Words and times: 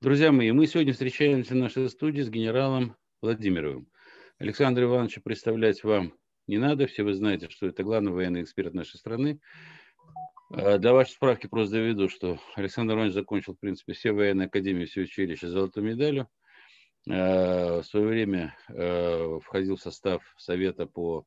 Друзья 0.00 0.30
мои, 0.30 0.52
мы 0.52 0.68
сегодня 0.68 0.92
встречаемся 0.92 1.54
в 1.54 1.56
нашей 1.56 1.90
студии 1.90 2.22
с 2.22 2.30
генералом 2.30 2.94
Владимировым. 3.20 3.88
Александр 4.38 4.84
Иванович 4.84 5.18
представлять 5.24 5.82
вам 5.82 6.14
не 6.46 6.56
надо, 6.56 6.86
все 6.86 7.02
вы 7.02 7.14
знаете, 7.14 7.48
что 7.50 7.66
это 7.66 7.82
главный 7.82 8.12
военный 8.12 8.42
эксперт 8.42 8.74
нашей 8.74 8.96
страны. 8.96 9.40
А, 10.52 10.78
для 10.78 10.92
вашей 10.92 11.10
справки 11.10 11.48
просто 11.48 11.78
доведу, 11.78 12.08
что 12.08 12.38
Александр 12.54 12.94
Иванович 12.94 13.14
закончил, 13.14 13.54
в 13.54 13.58
принципе, 13.58 13.92
все 13.92 14.12
военные 14.12 14.46
академии, 14.46 14.84
все 14.84 15.00
училища 15.00 15.48
с 15.48 15.50
золотой 15.50 15.82
медалью. 15.82 16.28
А, 17.10 17.82
в 17.82 17.84
свое 17.84 18.06
время 18.06 18.56
а, 18.68 19.40
входил 19.40 19.74
в 19.74 19.82
состав 19.82 20.22
Совета 20.36 20.86
по 20.86 21.26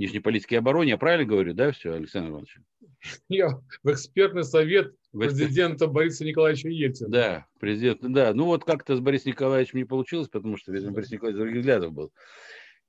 внешней 0.00 0.20
политике 0.20 0.54
и 0.54 0.58
обороне. 0.58 0.90
Я 0.90 0.98
правильно 0.98 1.26
говорю, 1.26 1.52
да, 1.52 1.72
все, 1.72 1.92
Александр 1.92 2.30
Иванович? 2.30 2.56
Я 3.28 3.60
в 3.82 3.92
экспертный 3.92 4.44
совет 4.44 4.94
президента 5.12 5.86
Бориса 5.86 6.24
Николаевича 6.24 6.68
Ельцина. 6.68 7.10
Да, 7.10 7.46
президент, 7.58 8.00
да. 8.00 8.32
Ну 8.32 8.46
вот 8.46 8.64
как-то 8.64 8.96
с 8.96 9.00
Борисом 9.00 9.32
Николаевичем 9.32 9.78
не 9.78 9.84
получилось, 9.84 10.28
потому 10.28 10.56
что, 10.56 10.72
видимо, 10.72 10.92
Борис 10.92 11.10
Николаевич 11.10 11.38
других 11.38 11.60
взглядов 11.60 11.92
был. 11.92 12.12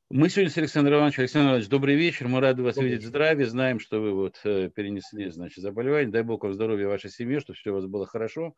Мы 0.09 0.29
сегодня 0.29 0.51
с 0.51 0.57
Александром 0.57 0.99
Ивановичем. 0.99 1.21
Александр 1.21 1.49
Иванович, 1.49 1.69
добрый 1.69 1.95
вечер. 1.95 2.27
Мы 2.27 2.39
рады 2.39 2.63
вас 2.63 2.75
добрый 2.75 2.91
видеть 2.91 3.05
в 3.05 3.07
здравии. 3.07 3.45
Знаем, 3.45 3.79
что 3.79 3.99
вы 3.99 4.13
вот 4.13 4.39
э, 4.45 4.69
перенесли, 4.73 5.29
значит, 5.31 5.61
заболевание. 5.61 6.11
Дай 6.11 6.23
Бог 6.23 6.43
вам 6.43 6.53
здоровья 6.53 6.87
вашей 6.87 7.09
семье, 7.09 7.39
чтобы 7.41 7.57
все 7.57 7.71
у 7.71 7.75
вас 7.75 7.85
было 7.85 8.05
хорошо. 8.05 8.53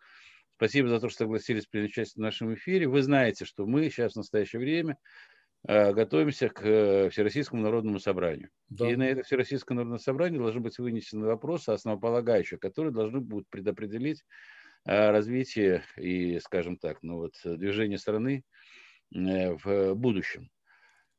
Спасибо 0.57 0.89
за 0.89 0.99
то, 0.99 1.09
что 1.09 1.25
согласились 1.25 1.65
принять 1.65 1.89
участие 1.89 2.21
в 2.21 2.23
нашем 2.23 2.53
эфире. 2.53 2.87
Вы 2.87 3.01
знаете, 3.01 3.45
что 3.45 3.65
мы 3.65 3.89
сейчас 3.89 4.13
в 4.13 4.17
настоящее 4.17 4.59
время 4.59 4.97
готовимся 5.65 6.49
к 6.49 6.61
э, 6.63 7.09
Всероссийскому 7.09 7.61
народному 7.61 7.99
собранию. 7.99 8.49
Да. 8.69 8.89
И 8.89 8.95
на 8.95 9.03
это 9.03 9.23
Всероссийское 9.23 9.75
народное 9.75 9.99
собрание 9.99 10.39
должны 10.39 10.61
быть 10.61 10.77
вынесены 10.77 11.25
вопросы 11.25 11.69
основополагающие, 11.69 12.59
которые 12.59 12.93
должны 12.93 13.21
будут 13.21 13.49
предопределить 13.49 14.23
развитие 14.85 15.83
и, 15.95 16.39
скажем 16.39 16.75
так, 16.75 16.97
ну 17.03 17.15
вот, 17.15 17.35
движение 17.43 17.97
страны 17.97 18.43
в 19.11 19.93
будущем. 19.93 20.49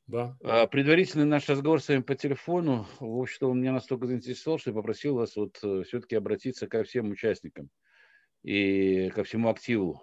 Да. 0.07 0.37
А, 0.45 0.67
предварительный 0.67 1.25
наш 1.25 1.49
разговор 1.49 1.81
с 1.81 1.89
вами 1.89 2.03
по 2.03 2.15
телефону, 2.15 2.87
в 3.01 3.21
общем-то, 3.23 3.49
он 3.49 3.61
меня 3.61 3.73
настолько 3.73 4.07
заинтересовал, 4.07 4.59
что 4.59 4.71
я 4.71 4.75
попросил 4.75 5.15
вас 5.15 5.35
вот 5.37 5.59
э, 5.63 5.83
все-таки 5.87 6.15
обратиться 6.15 6.67
ко 6.67 6.85
всем 6.85 7.11
участникам 7.11 7.71
и 8.43 9.09
ко 9.15 9.25
всему 9.25 9.49
активу 9.49 10.03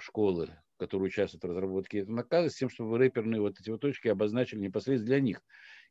школы, 0.00 0.56
которые 0.82 1.06
участвуют 1.06 1.44
в 1.44 1.46
разработке 1.46 2.00
этого 2.00 2.16
наказа, 2.16 2.50
с 2.50 2.56
тем, 2.56 2.68
чтобы 2.68 2.98
рэперные 2.98 3.40
вот 3.40 3.60
эти 3.60 3.70
вот 3.70 3.80
точки 3.80 4.08
обозначили 4.08 4.58
непосредственно 4.58 5.14
для 5.14 5.20
них. 5.20 5.40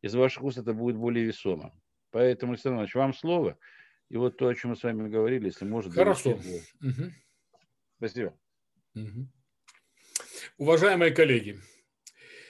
Из 0.01 0.13
ваших 0.13 0.43
уст 0.43 0.57
это 0.57 0.73
будет 0.73 0.97
более 0.97 1.25
весомо. 1.25 1.73
Поэтому, 2.11 2.51
Александр 2.51 2.75
Иванович, 2.75 2.95
вам 2.95 3.13
слово. 3.13 3.57
И 4.09 4.17
вот 4.17 4.35
то, 4.37 4.49
о 4.49 4.55
чем 4.55 4.71
мы 4.71 4.75
с 4.75 4.83
вами 4.83 5.07
говорили, 5.07 5.45
если 5.45 5.63
может... 5.63 5.93
Хорошо. 5.93 6.31
Угу. 6.31 7.11
Спасибо. 7.97 8.37
Угу. 8.95 9.27
Уважаемые 10.57 11.11
коллеги, 11.11 11.57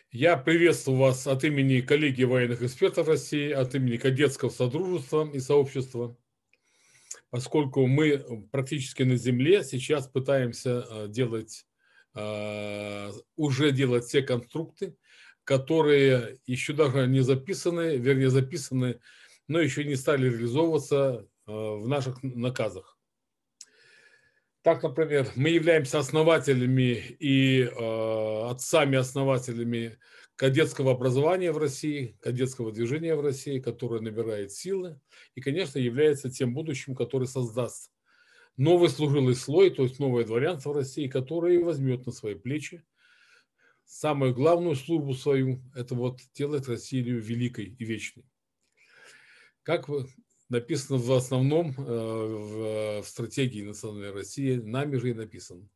я 0.09 0.35
приветствую 0.35 0.97
вас 0.97 1.27
от 1.27 1.43
имени 1.43 1.81
коллегии 1.81 2.23
военных 2.23 2.63
экспертов 2.63 3.07
России, 3.07 3.51
от 3.51 3.75
имени 3.75 3.97
кадетского 3.97 4.49
содружества 4.49 5.29
и 5.31 5.39
сообщества, 5.39 6.17
поскольку 7.29 7.85
мы 7.85 8.47
практически 8.51 9.03
на 9.03 9.15
земле 9.15 9.63
сейчас 9.63 10.07
пытаемся 10.07 10.85
э, 10.89 11.07
делать, 11.09 11.67
уже 12.13 13.71
делать 13.71 14.05
все 14.05 14.21
конструкты, 14.21 14.95
которые 15.43 16.39
еще 16.45 16.73
даже 16.73 17.07
не 17.07 17.21
записаны, 17.21 17.97
вернее 17.97 18.29
записаны, 18.29 18.99
но 19.47 19.59
еще 19.59 19.83
не 19.83 19.95
стали 19.95 20.29
реализовываться 20.29 21.27
э, 21.47 21.51
в 21.51 21.87
наших 21.87 22.23
наказах. 22.23 22.97
Так, 24.61 24.83
например, 24.83 25.27
мы 25.35 25.49
являемся 25.49 25.99
основателями 25.99 27.15
и 27.19 27.63
э, 27.63 28.49
отцами-основателями 28.49 29.97
кадетского 30.35 30.91
образования 30.91 31.51
в 31.51 31.57
России, 31.57 32.15
кадетского 32.21 32.71
движения 32.71 33.15
в 33.15 33.21
России, 33.21 33.59
которое 33.59 34.01
набирает 34.01 34.51
силы 34.51 34.99
и, 35.35 35.41
конечно, 35.41 35.79
является 35.79 36.29
тем 36.29 36.53
будущим, 36.53 36.95
который 36.95 37.27
создаст 37.27 37.91
новый 38.57 38.89
служилый 38.89 39.35
слой, 39.35 39.69
то 39.69 39.83
есть 39.83 39.99
новое 39.99 40.25
дворянство 40.25 40.73
России, 40.73 41.07
которое 41.07 41.63
возьмет 41.63 42.05
на 42.05 42.11
свои 42.11 42.35
плечи 42.35 42.83
самую 43.91 44.33
главную 44.33 44.75
службу 44.75 45.13
свою, 45.13 45.61
это 45.75 45.95
вот 45.95 46.21
делать 46.33 46.67
Россию 46.67 47.21
великой 47.21 47.75
и 47.77 47.83
вечной. 47.83 48.23
Как 49.63 49.89
написано 50.47 50.97
в 50.97 51.11
основном 51.11 51.75
э, 51.77 53.01
в 53.01 53.03
стратегии 53.05 53.63
национальной 53.63 54.11
России, 54.11 54.55
нами 54.55 54.95
же 54.95 55.09
и 55.09 55.13
написано. 55.13 55.67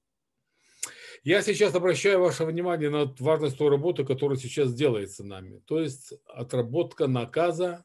Я 1.24 1.42
сейчас 1.42 1.76
обращаю 1.76 2.20
ваше 2.20 2.46
внимание 2.46 2.90
на 2.90 3.14
важность 3.20 3.58
той 3.58 3.70
работы, 3.70 4.06
которая 4.06 4.38
сейчас 4.38 4.74
делается 4.74 5.24
нами. 5.24 5.62
То 5.66 5.82
есть 5.82 6.14
отработка 6.26 7.08
наказа 7.08 7.84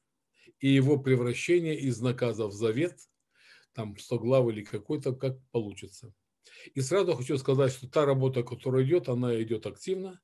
и 0.61 0.69
его 0.69 0.99
превращение 0.99 1.77
из 1.77 2.01
наказа 2.01 2.47
в 2.47 2.53
завет, 2.53 2.99
там 3.75 3.97
100 3.97 4.19
глав 4.19 4.49
или 4.51 4.63
какой-то, 4.65 5.13
как 5.13 5.39
получится. 5.51 6.13
И 6.75 6.81
сразу 6.81 7.15
хочу 7.15 7.39
сказать, 7.39 7.73
что 7.73 7.89
та 7.89 8.05
работа, 8.05 8.43
которая 8.43 8.85
идет, 8.85 9.09
она 9.09 9.41
идет 9.43 9.67
активно. 9.67 10.21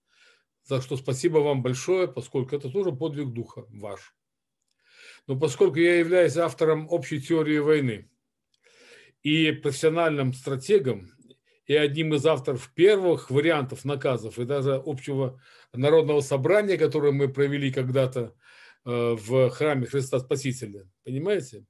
За 0.65 0.81
что 0.83 0.97
спасибо 0.97 1.39
вам 1.39 1.63
большое, 1.63 2.09
поскольку 2.09 2.57
это 2.57 2.71
тоже 2.71 2.93
подвиг 2.93 3.29
духа 3.29 3.67
ваш. 3.69 4.15
Но 5.27 5.39
поскольку 5.39 5.79
я 5.79 5.99
являюсь 5.99 6.37
автором 6.37 6.89
общей 6.91 7.21
теории 7.21 7.59
войны 7.59 8.11
и 9.23 9.53
профессиональным 9.53 10.33
стратегом, 10.33 11.11
и 11.67 11.75
одним 11.75 12.15
из 12.15 12.25
авторов 12.25 12.73
первых 12.75 13.31
вариантов 13.31 13.85
наказов 13.85 14.39
и 14.39 14.45
даже 14.45 14.75
общего 14.75 15.41
народного 15.73 16.21
собрания, 16.21 16.79
которое 16.79 17.13
мы 17.13 17.29
провели 17.29 17.73
когда-то 17.73 18.35
э, 18.85 19.17
в 19.19 19.51
храме 19.51 19.87
Христа 19.87 20.21
Спасителя, 20.21 20.89
понимаете, 21.05 21.65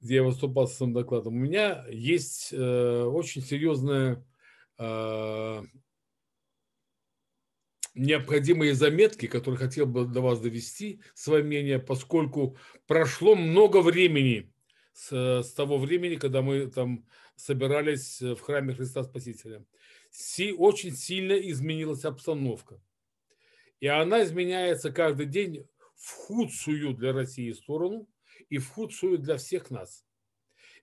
где 0.00 0.16
я 0.16 0.22
выступал 0.22 0.68
с 0.68 0.76
своим 0.76 0.92
докладом, 0.92 1.34
у 1.34 1.38
меня 1.38 1.84
есть 1.90 2.52
э, 2.52 3.02
очень 3.02 3.42
серьезная 3.42 4.24
э, 4.78 5.62
необходимые 7.94 8.74
заметки, 8.74 9.26
которые 9.26 9.58
хотел 9.58 9.86
бы 9.86 10.06
до 10.06 10.20
вас 10.20 10.40
довести, 10.40 11.00
свое 11.14 11.42
мнение, 11.42 11.78
поскольку 11.78 12.56
прошло 12.86 13.34
много 13.34 13.80
времени 13.80 14.52
с, 14.92 15.42
с 15.42 15.52
того 15.52 15.78
времени, 15.78 16.16
когда 16.16 16.42
мы 16.42 16.68
там 16.68 17.04
собирались 17.34 18.20
в 18.20 18.38
храме 18.40 18.74
Христа 18.74 19.02
Спасителя. 19.02 19.64
Си, 20.10 20.52
очень 20.52 20.94
сильно 20.94 21.34
изменилась 21.34 22.04
обстановка. 22.04 22.80
И 23.80 23.86
она 23.86 24.24
изменяется 24.24 24.90
каждый 24.90 25.26
день 25.26 25.68
в 25.94 26.10
худшую 26.10 26.94
для 26.94 27.12
России 27.12 27.52
сторону 27.52 28.08
и 28.48 28.58
в 28.58 28.68
худшую 28.70 29.18
для 29.18 29.36
всех 29.36 29.70
нас. 29.70 30.04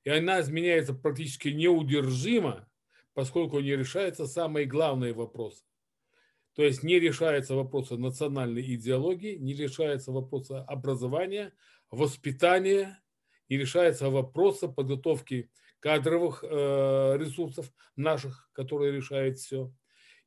И 0.04 0.10
она 0.10 0.42
изменяется 0.42 0.94
практически 0.94 1.50
неудержимо, 1.50 2.70
поскольку 3.14 3.60
не 3.60 3.76
решаются 3.76 4.28
самые 4.28 4.66
главные 4.66 5.14
вопросы. 5.14 5.64
То 6.54 6.64
есть 6.64 6.84
не 6.84 7.00
решаются 7.00 7.56
вопросы 7.56 7.98
национальной 7.98 8.62
идеологии, 8.76 9.36
не 9.36 9.54
решаются 9.54 10.12
вопросы 10.12 10.54
образования, 10.68 11.54
воспитания, 11.92 13.02
не 13.50 13.58
решаются 13.58 14.10
вопросы 14.10 14.70
подготовки 14.70 15.52
кадровых 15.80 16.44
э, 16.44 17.18
ресурсов 17.20 17.72
наших, 17.96 18.50
которые 18.54 18.94
решают 18.94 19.38
все. 19.38 19.72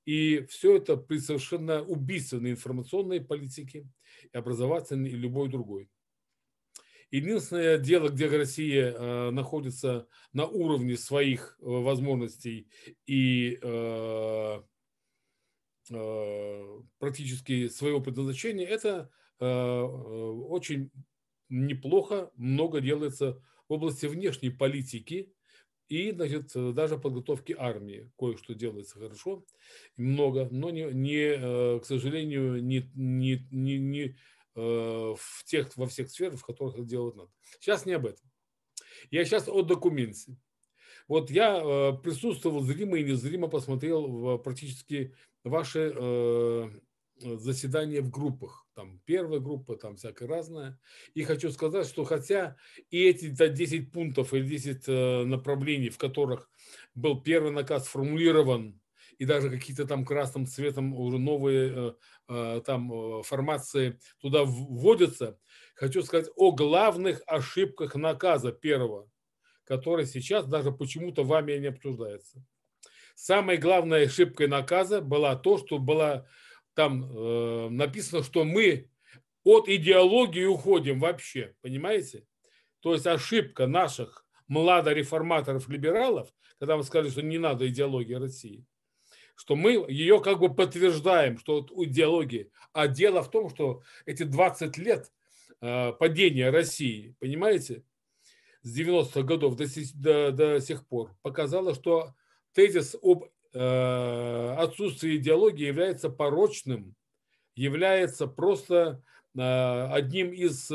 И 0.05 0.47
все 0.49 0.77
это 0.77 0.97
при 0.97 1.19
совершенно 1.19 1.83
убийственной 1.83 2.53
информационной 2.53 3.21
политике, 3.21 3.89
образовательной, 4.33 5.11
и 5.11 5.17
любой 5.17 5.49
другой. 5.49 5.91
Единственное 7.11 7.79
дело, 7.79 8.11
где 8.11 8.27
Россия 8.27 8.93
э, 8.93 9.31
находится 9.31 10.07
на 10.35 10.47
уровне 10.47 10.97
своих 10.99 11.57
э, 11.59 11.65
возможностей 11.65 12.69
и 13.07 13.59
э, 13.63 14.61
практически 16.99 17.69
своего 17.69 18.03
предназначения, 18.03 18.67
это 18.67 19.11
очень 19.41 20.91
неплохо, 21.49 22.31
много 22.35 22.83
делается 22.83 23.43
в 23.71 23.73
области 23.73 24.05
внешней 24.05 24.51
политики 24.51 25.33
и 25.89 26.11
значит, 26.11 26.51
даже 26.75 26.99
подготовки 26.99 27.57
армии. 27.59 28.13
Кое-что 28.19 28.53
делается 28.53 28.99
хорошо, 28.99 29.47
много, 29.97 30.49
но 30.51 30.69
не, 30.69 30.93
не 30.93 31.79
к 31.81 31.87
сожалению, 31.87 32.63
не, 32.63 32.91
не, 32.95 33.47
не, 33.51 33.79
не 33.79 34.17
в 34.59 35.45
тех, 35.45 35.77
во 35.77 35.87
всех 35.87 36.11
сферах, 36.11 36.41
в 36.41 36.45
которых 36.45 36.75
это 36.75 36.85
делать 36.85 37.17
надо. 37.17 37.31
Сейчас 37.61 37.87
не 37.87 37.93
об 37.93 38.07
этом. 38.07 38.29
Я 39.11 39.25
сейчас 39.25 39.49
о 39.49 39.63
документе. 39.63 40.37
Вот 41.07 41.31
я 41.31 41.93
присутствовал 42.03 42.63
зримо 42.63 42.99
и 42.99 43.05
незримо, 43.05 43.49
посмотрел 43.49 44.39
практически 44.39 45.15
ваши 45.45 45.93
э, 45.95 46.71
заседания 47.21 48.03
в 48.03 48.11
группах. 48.11 48.67
Там 48.75 49.01
первая 49.05 49.41
группа, 49.41 49.77
там 49.77 49.97
всякое 49.97 50.29
разное. 50.29 50.79
И 51.15 51.23
хочу 51.23 51.51
сказать, 51.51 51.87
что 51.87 52.05
хотя 52.05 52.57
и 52.91 53.05
эти 53.05 53.29
10 53.29 53.91
пунктов 53.93 54.35
или 54.35 54.47
10 54.47 55.27
направлений, 55.27 55.89
в 55.89 55.99
которых 55.99 56.51
был 56.95 57.23
первый 57.23 57.53
наказ 57.53 57.87
сформулирован, 57.87 58.81
и 59.19 59.25
даже 59.25 59.51
какие-то 59.51 59.87
там 59.87 60.05
красным 60.05 60.47
цветом 60.47 60.95
уже 60.95 61.19
новые 61.19 61.95
там 62.27 63.23
формации 63.23 63.99
туда 64.21 64.45
вводятся, 64.45 65.39
хочу 65.75 66.03
сказать 66.03 66.31
о 66.37 66.53
главных 66.53 67.23
ошибках 67.27 67.95
наказа 67.95 68.53
первого, 68.53 69.11
который 69.65 70.07
сейчас 70.07 70.47
даже 70.47 70.73
почему-то 70.73 71.25
вами 71.25 71.53
не 71.59 71.67
обсуждается. 71.67 72.45
Самой 73.15 73.57
главной 73.57 74.07
ошибкой 74.07 74.47
наказа 74.47 75.01
была 75.01 75.35
то, 75.35 75.59
что 75.59 75.79
была 75.79 76.27
там 76.75 77.05
э, 77.05 77.69
написано, 77.71 78.23
что 78.23 78.45
мы 78.45 78.89
от 79.43 79.69
идеологии 79.69 80.45
уходим 80.45 81.01
вообще, 81.01 81.57
понимаете? 81.61 82.25
То 82.81 82.95
есть 82.95 83.09
ошибка 83.09 83.67
наших 83.67 84.25
младореформаторов-либералов, 84.47 86.29
когда 86.61 86.77
мы 86.77 86.85
сказали, 86.85 87.11
что 87.11 87.23
не 87.23 87.39
надо 87.39 87.69
идеологии 87.69 88.15
России, 88.15 88.65
что 89.39 89.55
мы 89.55 89.87
ее 89.89 90.21
как 90.21 90.41
бы 90.41 90.53
подтверждаем, 90.53 91.39
что 91.39 91.61
вот 91.61 91.71
идеологии. 91.87 92.51
А 92.73 92.89
дело 92.89 93.23
в 93.23 93.31
том, 93.31 93.49
что 93.49 93.83
эти 94.05 94.25
20 94.25 94.77
лет 94.79 95.13
э, 95.61 95.93
падения 95.93 96.51
России, 96.51 97.15
понимаете, 97.21 97.85
с 98.63 98.77
90-х 98.77 99.23
годов 99.23 99.55
до, 99.55 99.67
до, 99.95 100.33
до 100.33 100.61
сих 100.61 100.85
пор 100.89 101.15
показало, 101.23 101.77
что 101.77 102.15
тезис 102.53 102.97
об 103.01 103.27
э, 103.55 104.55
отсутствии 104.59 105.17
идеологии 105.19 105.67
является 105.67 106.11
порочным, 106.11 106.97
является 107.55 108.27
просто 108.27 109.05
э, 109.37 109.41
одним 109.41 110.33
из 110.33 110.67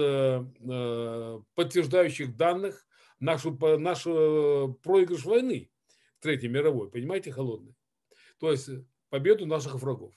подтверждающих 1.53 2.37
данных 2.37 2.87
нашу, 3.19 3.51
нашу 3.77 4.79
проигрыш 4.83 5.25
войны 5.25 5.69
Третьей 6.21 6.47
мировой, 6.47 6.89
понимаете, 6.89 7.33
холодной. 7.33 7.75
То 8.43 8.51
есть 8.51 8.69
победу 9.09 9.45
наших 9.45 9.75
врагов. 9.75 10.13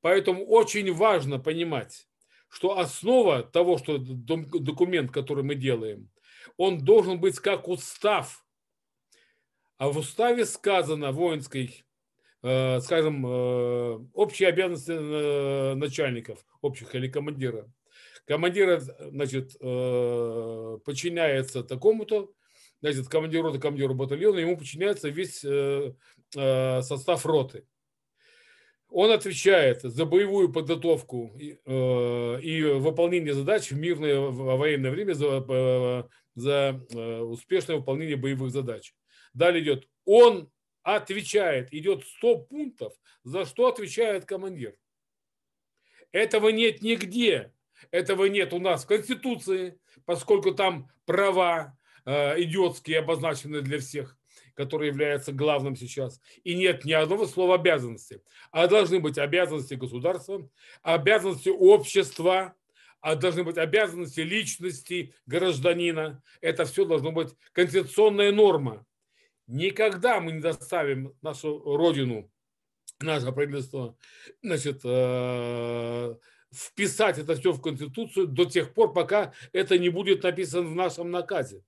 Поэтому 0.00 0.44
очень 0.44 0.92
важно 0.92 1.38
понимать, 1.38 2.08
что 2.48 2.76
основа 2.76 3.44
того, 3.44 3.78
что 3.78 3.98
документ, 3.98 5.12
который 5.12 5.44
мы 5.44 5.54
делаем, 5.54 6.10
он 6.56 6.80
должен 6.80 7.20
быть 7.20 7.38
как 7.38 7.68
устав 7.68 8.44
а 9.78 9.90
в 9.90 9.96
уставе 9.96 10.44
сказано 10.44 11.12
воинской, 11.12 11.84
э, 12.42 12.80
скажем, 12.80 13.24
э, 13.24 14.08
общие 14.12 14.48
обязанности 14.48 14.90
э, 14.90 15.74
начальников 15.74 16.44
общих 16.62 16.92
или 16.96 17.06
командира. 17.06 17.70
Командир, 18.26 18.80
значит, 18.80 19.52
подчиняется 20.84 21.62
такому-то, 21.62 22.32
значит, 22.82 23.08
командиру 23.08 23.44
роты, 23.44 23.58
командиру 23.58 23.94
батальона, 23.94 24.38
ему 24.38 24.56
подчиняется 24.56 25.08
весь 25.08 25.44
состав 26.86 27.24
роты. 27.26 27.64
Он 28.88 29.10
отвечает 29.10 29.80
за 29.82 30.04
боевую 30.04 30.52
подготовку 30.52 31.34
и, 31.38 31.58
и 31.66 32.62
выполнение 32.74 33.32
задач 33.32 33.70
в 33.70 33.76
мирное 33.78 34.20
военное 34.20 34.90
время, 34.90 35.14
за, 35.14 36.08
за 36.34 36.72
успешное 37.22 37.76
выполнение 37.76 38.16
боевых 38.16 38.50
задач. 38.50 38.94
Далее 39.32 39.62
идет, 39.62 39.88
он 40.04 40.50
отвечает, 40.82 41.72
идет 41.72 42.04
100 42.04 42.38
пунктов, 42.40 42.92
за 43.24 43.46
что 43.46 43.68
отвечает 43.68 44.26
командир. 44.26 44.76
Этого 46.12 46.50
нет 46.50 46.82
нигде. 46.82 47.52
Этого 47.90 48.26
нет 48.26 48.52
у 48.52 48.60
нас 48.60 48.84
в 48.84 48.86
Конституции, 48.86 49.78
поскольку 50.04 50.52
там 50.52 50.88
права 51.04 51.76
э, 51.76 51.81
идиотские 52.06 52.98
обозначены 52.98 53.60
для 53.60 53.78
всех, 53.78 54.16
которые 54.54 54.88
являются 54.88 55.32
главным 55.32 55.76
сейчас. 55.76 56.20
И 56.44 56.54
нет 56.54 56.84
ни 56.84 56.92
одного 56.92 57.26
слова 57.26 57.56
обязанности. 57.56 58.22
А 58.50 58.66
должны 58.66 59.00
быть 59.00 59.18
обязанности 59.18 59.74
государства, 59.74 60.48
обязанности 60.82 61.48
общества, 61.48 62.54
а 63.00 63.16
должны 63.16 63.42
быть 63.42 63.58
обязанности 63.58 64.20
личности 64.20 65.14
гражданина. 65.26 66.22
Это 66.40 66.64
все 66.64 66.84
должно 66.84 67.12
быть 67.12 67.30
конституционная 67.52 68.32
норма. 68.32 68.86
Никогда 69.48 70.20
мы 70.20 70.32
не 70.32 70.40
доставим 70.40 71.14
нашу 71.20 71.58
родину, 71.64 72.30
наше 73.00 73.32
правительство, 73.32 73.96
значит, 74.40 74.80
э, 74.84 76.14
вписать 76.54 77.18
это 77.18 77.34
все 77.34 77.52
в 77.52 77.60
Конституцию 77.60 78.28
до 78.28 78.44
тех 78.44 78.72
пор, 78.72 78.92
пока 78.92 79.32
это 79.52 79.78
не 79.78 79.88
будет 79.88 80.22
написано 80.22 80.68
в 80.68 80.74
нашем 80.74 81.10
наказе. 81.10 81.64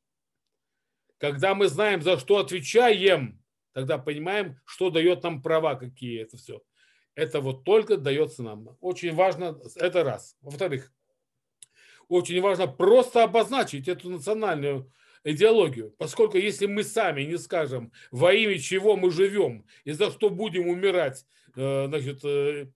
Когда 1.18 1.54
мы 1.54 1.68
знаем, 1.68 2.02
за 2.02 2.18
что 2.18 2.38
отвечаем, 2.38 3.42
тогда 3.72 3.98
понимаем, 3.98 4.60
что 4.64 4.90
дает 4.90 5.22
нам 5.22 5.42
права, 5.42 5.74
какие 5.74 6.22
это 6.22 6.36
все. 6.36 6.62
Это 7.14 7.40
вот 7.40 7.64
только 7.64 7.96
дается 7.96 8.42
нам. 8.42 8.76
Очень 8.80 9.14
важно, 9.14 9.60
это 9.76 10.02
раз. 10.02 10.36
Во-вторых, 10.40 10.92
очень 12.08 12.40
важно 12.40 12.66
просто 12.66 13.22
обозначить 13.22 13.88
эту 13.88 14.10
национальную 14.10 14.92
идеологию. 15.24 15.94
Поскольку 15.98 16.36
если 16.36 16.66
мы 16.66 16.84
сами 16.84 17.22
не 17.22 17.38
скажем, 17.38 17.92
во 18.10 18.32
имя 18.32 18.58
чего 18.58 18.96
мы 18.96 19.10
живем 19.10 19.66
и 19.84 19.92
за 19.92 20.10
что 20.10 20.28
будем 20.28 20.68
умирать, 20.68 21.24
э, 21.56 21.86
значит, 21.86 22.24
э, 22.24 22.66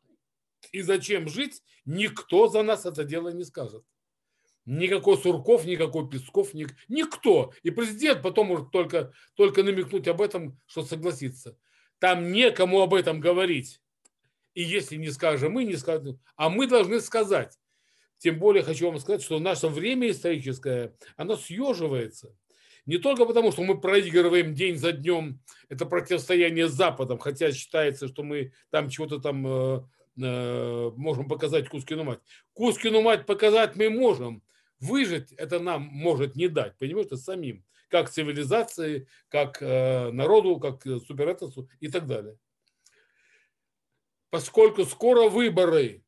и 0.72 0.82
зачем 0.82 1.28
жить, 1.28 1.62
никто 1.84 2.48
за 2.48 2.62
нас 2.62 2.86
это 2.86 3.04
дело 3.04 3.28
не 3.28 3.44
скажет. 3.44 3.84
Никакой 4.68 5.16
Сурков, 5.16 5.64
никакой 5.64 6.10
Песков, 6.10 6.52
ник, 6.52 6.74
никто. 6.88 7.54
И 7.62 7.70
президент 7.70 8.20
потом 8.20 8.48
может 8.48 8.70
только, 8.70 9.14
только 9.34 9.62
намекнуть 9.62 10.06
об 10.08 10.20
этом, 10.20 10.60
что 10.66 10.82
согласится. 10.82 11.56
Там 11.98 12.30
некому 12.30 12.82
об 12.82 12.92
этом 12.92 13.18
говорить. 13.18 13.80
И 14.52 14.62
если 14.62 14.96
не 14.96 15.08
скажем 15.08 15.52
мы, 15.52 15.64
не 15.64 15.76
скажем, 15.76 16.20
а 16.36 16.50
мы 16.50 16.66
должны 16.66 17.00
сказать. 17.00 17.58
Тем 18.18 18.38
более 18.38 18.62
хочу 18.62 18.90
вам 18.90 18.98
сказать, 18.98 19.22
что 19.22 19.38
наше 19.38 19.68
время 19.68 20.10
историческое, 20.10 20.94
оно 21.16 21.36
съеживается. 21.36 22.36
Не 22.84 22.98
только 22.98 23.24
потому, 23.24 23.52
что 23.52 23.62
мы 23.62 23.80
проигрываем 23.80 24.54
день 24.54 24.76
за 24.76 24.92
днем 24.92 25.40
это 25.70 25.86
противостояние 25.86 26.68
с 26.68 26.72
Западом, 26.72 27.18
хотя 27.18 27.52
считается, 27.52 28.06
что 28.06 28.22
мы 28.22 28.52
там 28.68 28.90
чего-то 28.90 29.18
там 29.18 29.46
э, 29.46 29.80
э, 30.20 30.90
можем 30.94 31.26
показать 31.26 31.70
Кускину 31.70 32.04
мать. 32.04 32.20
Кускину 32.52 33.00
мать 33.00 33.24
показать 33.24 33.74
мы 33.74 33.88
можем. 33.88 34.42
Выжить 34.80 35.32
это 35.32 35.58
нам 35.58 35.82
может 35.82 36.36
не 36.36 36.48
дать, 36.48 36.76
понимаете, 36.78 37.16
самим. 37.16 37.64
Как 37.88 38.10
цивилизации, 38.10 39.08
как 39.28 39.62
э, 39.62 40.10
народу, 40.12 40.60
как 40.60 40.82
суперэтосу 40.82 41.68
и 41.80 41.88
так 41.88 42.06
далее. 42.06 42.38
Поскольку 44.30 44.84
скоро 44.84 45.28
выборы, 45.28 46.04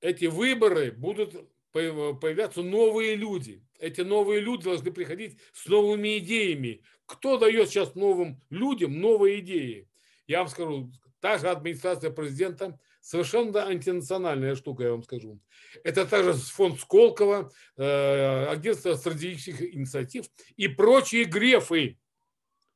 эти 0.00 0.24
выборы 0.24 0.90
будут 0.90 1.34
появляться 1.72 2.62
новые 2.62 3.14
люди. 3.14 3.62
Эти 3.78 4.00
новые 4.00 4.40
люди 4.40 4.64
должны 4.64 4.90
приходить 4.90 5.38
с 5.52 5.66
новыми 5.66 6.18
идеями. 6.18 6.82
Кто 7.06 7.36
дает 7.38 7.68
сейчас 7.68 7.94
новым 7.94 8.42
людям 8.50 9.00
новые 9.00 9.40
идеи? 9.40 9.88
Я 10.26 10.40
вам 10.40 10.48
скажу, 10.48 10.92
та 11.20 11.38
же 11.38 11.48
администрация 11.48 12.10
президента 12.10 12.80
совершенно 13.08 13.66
антинациональная 13.66 14.54
штука, 14.54 14.84
я 14.84 14.90
вам 14.90 15.02
скажу. 15.02 15.40
Это 15.82 16.04
также 16.04 16.34
фонд 16.34 16.78
Сколково, 16.78 17.50
э, 17.78 18.46
агентство 18.46 18.94
стратегических 18.96 19.74
инициатив 19.74 20.26
и 20.56 20.68
прочие 20.68 21.24
грефы, 21.24 21.98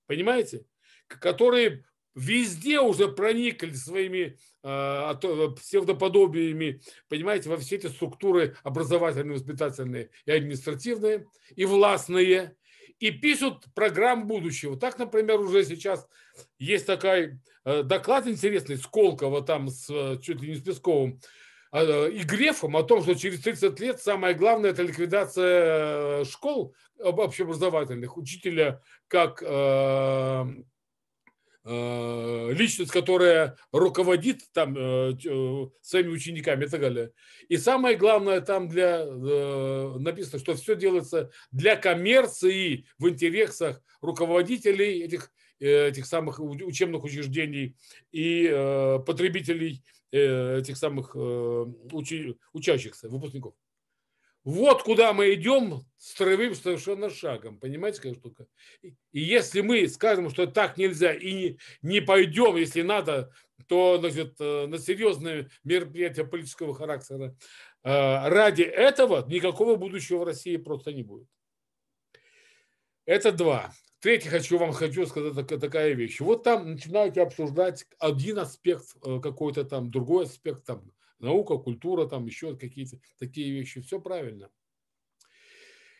понимаете, 0.06 0.64
которые 1.06 1.84
везде 2.14 2.80
уже 2.80 3.08
проникли 3.08 3.72
своими 3.72 4.38
э, 4.62 5.14
псевдоподобиями, 5.56 6.80
понимаете, 7.08 7.50
во 7.50 7.58
все 7.58 7.76
эти 7.76 7.88
структуры 7.88 8.56
образовательные, 8.62 9.36
воспитательные 9.36 10.08
и 10.24 10.30
административные, 10.32 11.26
и 11.56 11.66
властные, 11.66 12.56
и 13.02 13.11
пишут 13.11 13.64
программ 13.75 14.28
будущего. 14.28 14.76
Так, 14.76 14.97
например, 14.97 15.40
уже 15.40 15.64
сейчас 15.64 16.06
есть 16.59 16.87
такой 16.87 17.40
э, 17.64 17.82
доклад 17.82 18.28
интересный 18.28 18.76
Сколково 18.76 19.42
там 19.42 19.68
с 19.68 19.90
э, 19.90 20.18
чуть 20.23 20.40
ли 20.40 20.50
не 20.50 20.54
с 20.54 20.62
Песковым, 20.62 21.21
и 21.75 22.23
Грефом 22.25 22.76
о 22.76 22.82
том, 22.82 23.02
что 23.02 23.14
через 23.14 23.40
30 23.40 23.80
лет 23.80 24.00
самое 24.00 24.35
главное 24.35 24.71
это 24.71 24.82
ликвидация 24.82 26.23
школ 26.26 26.75
общеобразовательных, 26.99 28.18
учителя 28.18 28.82
как 29.09 29.42
Э, 29.42 30.47
личность, 31.64 32.90
которая 32.90 33.57
руководит 33.71 34.40
там 34.52 34.76
э, 34.76 35.12
э, 35.25 35.66
своими 35.81 36.09
учениками 36.09 36.64
и 36.64 36.69
так 36.69 36.81
далее. 36.81 37.12
И 37.49 37.57
самое 37.57 37.97
главное 37.97 38.40
там 38.40 38.69
для 38.69 39.04
написано, 39.07 40.38
что 40.38 40.54
все 40.54 40.75
делается 40.75 41.31
для 41.50 41.76
коммерции 41.76 42.87
в 42.99 43.09
интересах 43.09 43.81
руководителей 44.00 45.02
этих 45.02 45.31
этих 45.61 46.07
самых 46.07 46.40
учебных 46.40 47.04
учреждений 47.04 47.76
и 48.11 48.49
потребителей 49.07 49.85
э, 50.12 50.59
этих 50.59 50.76
самых 50.76 51.16
э, 51.16 51.66
учащихся, 52.52 53.09
выпускников. 53.09 53.54
Вот 54.44 54.82
куда 54.82 55.12
мы 55.12 55.32
идем 55.34 55.84
строевым 55.99 56.54
совершенно 56.54 57.11
шагом. 57.11 57.58
Понимаете, 57.58 57.99
какая 57.99 58.14
штука? 58.14 58.46
И 58.82 59.20
если 59.20 59.61
мы 59.61 59.87
скажем, 59.87 60.30
что 60.30 60.46
так 60.46 60.76
нельзя 60.76 61.12
и 61.12 61.58
не, 61.80 62.00
пойдем, 62.00 62.56
если 62.56 62.82
надо, 62.82 63.32
то 63.68 63.99
значит, 63.99 64.34
э, 64.40 64.66
на 64.66 64.78
серьезные 64.78 65.49
мероприятия 65.62 66.25
политического 66.25 66.75
характера, 66.75 67.37
э, 67.84 68.28
ради 68.28 68.62
этого 68.62 69.25
никакого 69.28 69.76
будущего 69.76 70.18
в 70.18 70.25
России 70.25 70.56
просто 70.56 70.92
не 70.92 71.04
будет. 71.04 71.28
Это 73.04 73.30
два. 73.30 73.72
Третье 74.00 74.30
хочу 74.30 74.58
вам 74.58 74.72
хочу 74.72 75.06
сказать 75.06 75.46
такая 75.46 75.92
вещь. 75.92 76.18
Вот 76.18 76.42
там 76.42 76.72
начинаете 76.72 77.22
обсуждать 77.22 77.87
один 78.00 78.40
аспект 78.40 78.87
э, 79.04 79.20
какой-то 79.20 79.62
там, 79.62 79.92
другой 79.92 80.25
аспект 80.25 80.64
там, 80.64 80.90
наука, 81.22 81.56
культура, 81.56 82.06
там 82.06 82.26
еще 82.26 82.56
какие-то 82.56 82.98
такие 83.18 83.52
вещи. 83.52 83.80
Все 83.80 84.00
правильно. 84.00 84.50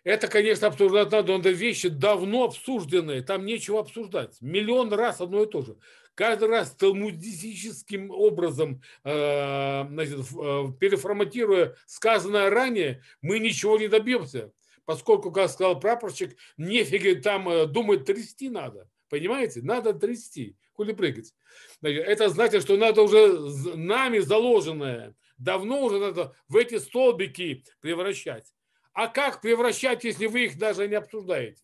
Это, 0.05 0.27
конечно, 0.27 0.67
обсуждать 0.67 1.13
надо, 1.13 1.39
но 1.39 1.49
вещи 1.49 1.89
давно 1.89 2.45
обсужденные, 2.45 3.23
там 3.23 3.47
нечего 3.47 3.79
обсуждать. 3.79 4.37
Миллион 4.41 4.93
раз 4.93 5.21
одно 5.21 5.45
и 5.45 5.47
то 5.47 5.63
же. 5.63 5.77
Каждый 6.15 6.49
раз 6.49 6.75
талмудистическим 6.75 8.11
образом, 8.11 8.83
э, 9.05 9.85
значит, 9.89 10.19
э, 10.19 10.65
переформатируя 10.81 11.77
сказанное 11.87 12.51
ранее, 12.51 13.03
мы 13.23 13.39
ничего 13.39 13.79
не 13.79 13.89
добьемся. 13.89 14.53
Поскольку, 14.85 15.31
как 15.31 15.49
сказал 15.49 15.79
прапорщик, 15.79 16.37
нефига 16.57 17.21
там 17.23 17.49
э, 17.49 17.67
думать 17.67 18.05
трясти 18.05 18.51
надо. 18.51 18.89
Понимаете? 19.09 19.63
Надо 19.63 19.95
трясти, 19.95 20.57
хули 20.75 20.93
прыгать. 20.93 21.35
Это 21.83 22.29
значит, 22.29 22.63
что 22.63 22.77
надо 22.77 23.03
уже 23.03 23.77
нами 23.77 24.19
заложенное, 24.19 25.15
давно 25.39 25.83
уже 25.83 25.99
надо 25.99 26.35
в 26.49 26.57
эти 26.57 26.79
столбики 26.79 27.65
превращать. 27.81 28.53
А 28.93 29.09
как 29.09 29.41
превращать, 29.41 30.05
если 30.05 30.27
вы 30.27 30.47
их 30.47 30.59
даже 30.59 30.87
не 30.87 30.95
обсуждаете? 30.95 31.63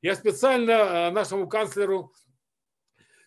Я 0.00 0.16
специально 0.16 0.72
э, 0.72 1.10
нашему 1.10 1.48
канцлеру, 1.48 2.12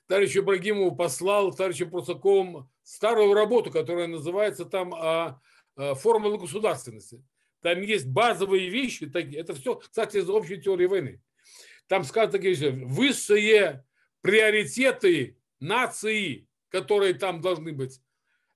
товарищу 0.07 0.39
Ибрагимову, 0.39 0.95
послал 0.95 1.53
товарищу 1.53 1.89
Прусакову 1.89 2.69
старую 2.83 3.33
работу, 3.33 3.71
которая 3.71 4.07
называется 4.07 4.65
там 4.65 4.93
а, 4.93 5.39
а, 5.75 5.95
«Формула 5.95 6.37
государственности». 6.37 7.23
Там 7.61 7.81
есть 7.81 8.07
базовые 8.07 8.69
вещи, 8.69 9.09
это 9.35 9.55
все, 9.55 9.75
кстати, 9.75 10.17
из 10.17 10.29
общей 10.29 10.61
теории 10.61 10.85
войны. 10.85 11.21
Там 11.87 12.03
сказано 12.03 12.31
такие 12.31 12.53
вещи, 12.53 12.83
высшие 12.83 13.84
приоритеты 14.25 15.37
нации, 15.59 16.47
которые 16.69 17.13
там 17.13 17.41
должны 17.41 17.73
быть, 17.73 18.01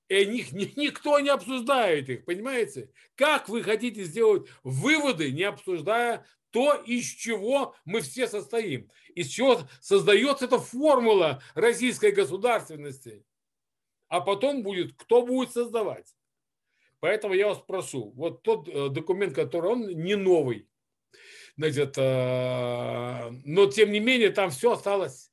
и 0.08 0.26
них 0.26 0.52
никто 0.52 1.20
не 1.20 1.30
обсуждает 1.30 2.10
их, 2.10 2.26
понимаете? 2.26 2.90
Как 3.14 3.48
вы 3.48 3.62
хотите 3.62 4.04
сделать 4.04 4.48
выводы, 4.64 5.32
не 5.32 5.44
обсуждая 5.44 6.26
то, 6.50 6.74
из 6.74 7.06
чего 7.06 7.76
мы 7.86 8.02
все 8.02 8.28
состоим, 8.28 8.90
из 9.14 9.28
чего 9.28 9.62
создается 9.80 10.46
эта 10.46 10.58
формула 10.58 11.44
российской 11.54 12.10
государственности, 12.14 13.24
а 14.08 14.22
потом 14.22 14.64
будет, 14.64 14.94
кто 14.94 15.24
будет 15.24 15.52
создавать. 15.52 16.16
Поэтому 17.00 17.36
я 17.36 17.48
вас 17.48 17.60
прошу, 17.60 18.10
вот 18.16 18.42
тот 18.42 18.68
э, 18.68 18.90
документ, 18.90 19.36
который 19.36 19.70
он 19.70 19.88
не 19.88 20.16
новый, 20.16 20.68
значит, 21.56 21.96
э, 21.96 23.30
но 23.46 23.68
тем 23.68 23.92
не 23.92 24.00
менее 24.00 24.32
там 24.32 24.50
все 24.50 24.72
осталось 24.72 25.29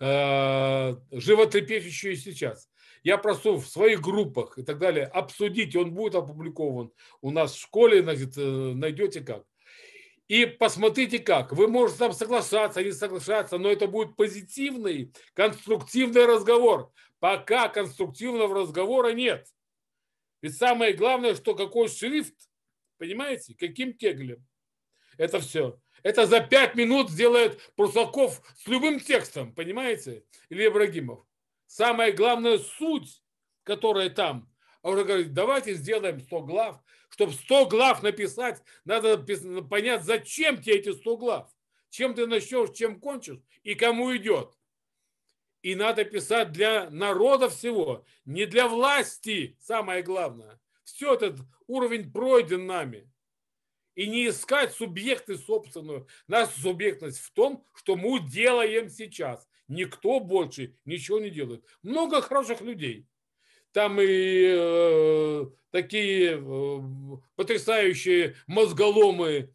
э, 0.00 0.96
животрепещущее 1.12 2.16
сейчас. 2.16 2.68
Я 3.02 3.16
прошу 3.18 3.56
в 3.56 3.66
своих 3.66 4.00
группах 4.00 4.58
и 4.58 4.62
так 4.62 4.78
далее 4.78 5.06
обсудить, 5.06 5.76
он 5.76 5.94
будет 5.94 6.14
опубликован 6.14 6.90
у 7.20 7.30
нас 7.30 7.54
в 7.54 7.60
школе, 7.60 8.02
значит, 8.02 8.36
найдете 8.36 9.20
как. 9.20 9.44
И 10.28 10.44
посмотрите 10.44 11.18
как. 11.18 11.52
Вы 11.52 11.68
можете 11.68 12.00
там 12.00 12.12
соглашаться, 12.12 12.84
не 12.84 12.92
соглашаться, 12.92 13.56
но 13.56 13.70
это 13.70 13.86
будет 13.86 14.14
позитивный, 14.14 15.10
конструктивный 15.32 16.26
разговор. 16.26 16.92
Пока 17.18 17.68
конструктивного 17.68 18.54
разговора 18.54 19.12
нет. 19.12 19.46
Ведь 20.42 20.56
самое 20.56 20.92
главное, 20.92 21.34
что 21.34 21.54
какой 21.54 21.88
шрифт, 21.88 22.34
понимаете, 22.98 23.54
каким 23.58 23.94
кеглем. 23.94 24.46
Это 25.16 25.40
все. 25.40 25.80
Это 26.02 26.26
за 26.26 26.40
пять 26.40 26.74
минут 26.74 27.10
сделает 27.10 27.60
Прусаков 27.74 28.42
с 28.56 28.66
любым 28.66 29.00
текстом, 29.00 29.52
понимаете, 29.54 30.24
или 30.48 30.66
Ибрагимов. 30.66 31.24
Самая 31.66 32.12
главная 32.12 32.58
суть, 32.58 33.22
которая 33.64 34.10
там, 34.10 34.50
а 34.82 34.90
уже 34.90 35.04
говорит, 35.04 35.34
давайте 35.34 35.74
сделаем 35.74 36.20
100 36.20 36.40
глав. 36.42 36.82
Чтобы 37.10 37.32
100 37.32 37.66
глав 37.66 38.02
написать, 38.02 38.62
надо 38.84 39.18
понять, 39.64 40.04
зачем 40.04 40.62
тебе 40.62 40.76
эти 40.76 40.92
100 40.92 41.16
глав. 41.16 41.50
Чем 41.90 42.14
ты 42.14 42.26
начнешь, 42.26 42.76
чем 42.76 43.00
кончишь 43.00 43.40
и 43.62 43.74
кому 43.74 44.14
идет. 44.16 44.54
И 45.62 45.74
надо 45.74 46.04
писать 46.04 46.52
для 46.52 46.88
народа 46.90 47.48
всего, 47.48 48.04
не 48.24 48.46
для 48.46 48.68
власти, 48.68 49.56
самое 49.60 50.02
главное. 50.02 50.60
Все 50.84 51.14
этот 51.14 51.40
уровень 51.66 52.12
пройден 52.12 52.66
нами. 52.66 53.10
И 53.98 54.06
не 54.06 54.28
искать 54.28 54.72
субъекты 54.72 55.36
собственную. 55.36 56.06
Наша 56.28 56.52
субъектность 56.60 57.18
в 57.18 57.32
том, 57.32 57.64
что 57.74 57.96
мы 57.96 58.20
делаем 58.20 58.88
сейчас. 58.90 59.48
Никто 59.66 60.20
больше 60.20 60.76
ничего 60.84 61.18
не 61.18 61.30
делает. 61.30 61.64
Много 61.82 62.22
хороших 62.22 62.60
людей. 62.60 63.08
Там 63.72 64.00
и 64.00 64.54
э, 64.56 65.46
такие 65.72 66.40
э, 66.40 66.80
потрясающие 67.34 68.36
мозголомы, 68.46 69.52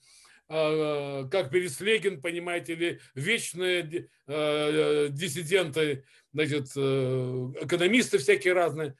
а, 0.49 1.23
как 1.29 1.49
Переслегин, 1.49 2.21
понимаете 2.21 2.75
ли, 2.75 2.99
вечные 3.15 4.09
э, 4.27 5.07
диссиденты, 5.09 6.03
значит, 6.33 6.67
э, 6.75 7.51
экономисты 7.61 8.17
всякие 8.17 8.51
разные, 8.51 8.97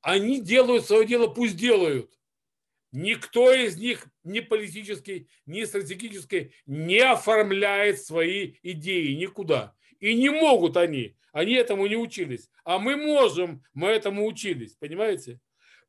они 0.00 0.40
делают 0.40 0.84
свое 0.84 1.06
дело, 1.06 1.28
пусть 1.28 1.56
делают. 1.56 2.10
Никто 2.92 3.52
из 3.52 3.76
них 3.76 4.06
ни 4.24 4.40
политический, 4.40 5.28
ни 5.46 5.64
стратегический 5.64 6.52
не 6.66 6.98
оформляет 6.98 8.00
свои 8.00 8.54
идеи 8.62 9.14
никуда. 9.14 9.74
И 10.00 10.14
не 10.14 10.30
могут 10.30 10.76
они. 10.76 11.16
Они 11.32 11.54
этому 11.54 11.86
не 11.86 11.96
учились. 11.96 12.50
А 12.64 12.78
мы 12.78 12.96
можем, 12.96 13.62
мы 13.74 13.88
этому 13.88 14.26
учились. 14.26 14.74
Понимаете? 14.74 15.38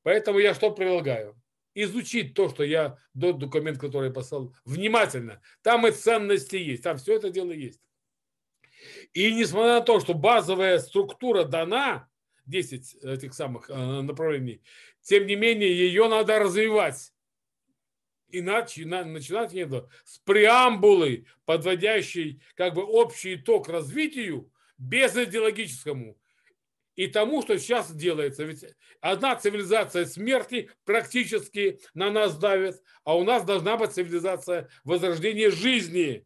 Поэтому 0.03 0.39
я 0.39 0.53
что 0.53 0.71
предлагаю? 0.71 1.41
изучить 1.73 2.33
то, 2.33 2.49
что 2.49 2.63
я, 2.63 2.97
тот 3.19 3.39
документ, 3.39 3.77
который 3.77 4.07
я 4.07 4.13
послал, 4.13 4.53
внимательно. 4.65 5.41
Там 5.61 5.87
и 5.87 5.91
ценности 5.91 6.55
есть, 6.55 6.83
там 6.83 6.97
все 6.97 7.15
это 7.15 7.29
дело 7.29 7.51
есть. 7.51 7.81
И 9.13 9.33
несмотря 9.33 9.75
на 9.75 9.81
то, 9.81 9.99
что 9.99 10.13
базовая 10.13 10.79
структура 10.79 11.43
дана, 11.43 12.09
10 12.47 12.95
этих 13.03 13.33
самых 13.33 13.69
э, 13.69 14.01
направлений, 14.01 14.61
тем 15.01 15.25
не 15.27 15.35
менее 15.35 15.71
ее 15.71 16.07
надо 16.07 16.39
развивать. 16.39 17.11
Иначе 18.29 18.85
начинать 18.85 19.53
надо 19.53 19.89
с 20.05 20.19
преамбулы, 20.19 21.25
подводящей 21.45 22.41
как 22.55 22.73
бы 22.73 22.83
общий 22.83 23.35
итог 23.35 23.67
развитию, 23.67 24.51
без 24.77 25.15
идеологическому 25.15 26.17
и 26.95 27.07
тому, 27.07 27.41
что 27.41 27.57
сейчас 27.57 27.91
делается. 27.91 28.43
Ведь 28.43 28.65
одна 28.99 29.35
цивилизация 29.35 30.05
смерти 30.05 30.69
практически 30.85 31.79
на 31.93 32.11
нас 32.11 32.37
давит, 32.37 32.81
а 33.03 33.17
у 33.17 33.23
нас 33.23 33.43
должна 33.43 33.77
быть 33.77 33.91
цивилизация 33.91 34.69
возрождения 34.83 35.49
жизни. 35.49 36.25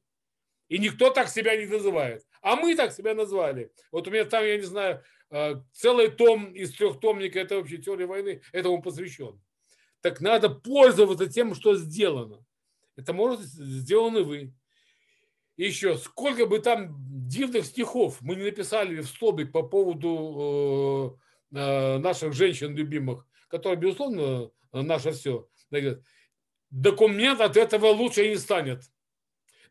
И 0.67 0.79
никто 0.79 1.11
так 1.11 1.29
себя 1.29 1.55
не 1.55 1.67
называет. 1.67 2.25
А 2.41 2.55
мы 2.55 2.75
так 2.75 2.91
себя 2.91 3.13
назвали. 3.13 3.71
Вот 3.91 4.07
у 4.07 4.11
меня 4.11 4.25
там, 4.25 4.43
я 4.43 4.57
не 4.57 4.63
знаю, 4.63 5.03
целый 5.73 6.09
том 6.09 6.53
из 6.53 6.73
трехтомника 6.73 7.39
это 7.39 7.55
вообще 7.55 7.77
теория 7.77 8.05
войны 8.05 8.41
этому 8.51 8.81
посвящен. 8.81 9.41
Так 10.01 10.21
надо 10.21 10.49
пользоваться 10.49 11.27
тем, 11.27 11.55
что 11.55 11.75
сделано. 11.75 12.45
Это 12.95 13.11
может 13.11 13.41
сделаны 13.41 14.23
вы. 14.23 14.53
еще, 15.57 15.97
сколько 15.97 16.45
бы 16.45 16.59
там 16.59 16.95
дивных 17.27 17.65
стихов 17.65 18.21
мы 18.21 18.35
не 18.35 18.43
написали 18.43 19.01
в 19.01 19.07
столбик 19.07 19.51
по 19.51 19.63
поводу 19.63 21.19
э, 21.51 21.57
э, 21.57 21.97
наших 21.97 22.33
женщин 22.33 22.75
любимых, 22.75 23.27
которые, 23.47 23.77
безусловно, 23.77 24.51
наше 24.71 25.11
все. 25.11 25.47
Документ 26.69 27.41
от 27.41 27.57
этого 27.57 27.87
лучше 27.87 28.27
не 28.27 28.35
станет. 28.35 28.83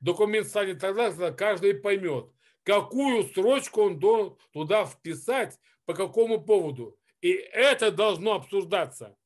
Документ 0.00 0.48
станет 0.48 0.80
тогда, 0.80 1.10
когда 1.10 1.32
каждый 1.32 1.74
поймет, 1.74 2.30
какую 2.64 3.24
строчку 3.24 3.82
он 3.82 3.98
должен 3.98 4.36
туда 4.52 4.84
вписать, 4.84 5.58
по 5.86 5.94
какому 5.94 6.42
поводу. 6.42 6.98
И 7.20 7.30
это 7.30 7.90
должно 7.90 8.34
обсуждаться. 8.34 9.16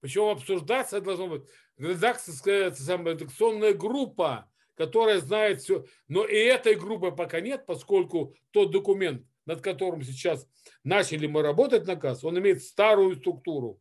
Причем 0.00 0.28
обсуждаться 0.28 1.00
должно 1.00 1.28
быть 1.28 1.42
редакторская 1.76 2.70
редакционная 2.70 3.74
группа, 3.74 4.50
которая 4.74 5.20
знает 5.20 5.60
все. 5.60 5.84
Но 6.06 6.24
и 6.24 6.36
этой 6.36 6.74
группы 6.74 7.10
пока 7.10 7.40
нет, 7.40 7.66
поскольку 7.66 8.34
тот 8.50 8.70
документ, 8.70 9.26
над 9.44 9.60
которым 9.60 10.02
сейчас 10.02 10.46
начали 10.84 11.26
мы 11.26 11.42
работать 11.42 11.86
на 11.86 11.96
КАС, 11.96 12.24
он 12.24 12.38
имеет 12.38 12.62
старую 12.62 13.16
структуру. 13.16 13.80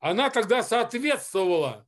Она 0.00 0.30
тогда 0.30 0.62
соответствовала 0.62 1.86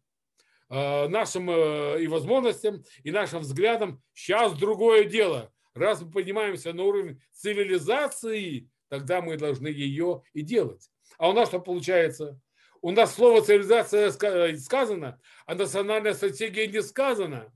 э, 0.71 1.09
нашим 1.09 1.50
э, 1.50 2.02
и 2.02 2.06
возможностям, 2.06 2.83
и 3.02 3.11
нашим 3.11 3.40
взглядам. 3.40 4.02
Сейчас 4.14 4.52
другое 4.54 5.04
дело. 5.04 5.52
Раз 5.76 6.00
мы 6.00 6.11
поднимаемся 6.11 6.73
на 6.73 6.85
уровень 6.85 7.21
цивилизации, 7.33 8.71
тогда 8.88 9.21
мы 9.21 9.37
должны 9.37 9.68
ее 9.68 10.23
и 10.33 10.40
делать. 10.40 10.90
А 11.18 11.28
у 11.28 11.35
нас 11.35 11.49
что 11.49 11.61
получается? 11.61 12.40
У 12.80 12.92
нас 12.92 13.14
слово 13.14 13.42
цивилизация 13.42 14.11
сказано, 14.11 15.21
а 15.45 15.54
национальная 15.54 16.14
стратегия 16.14 16.66
не 16.66 16.83
сказана. 16.83 17.52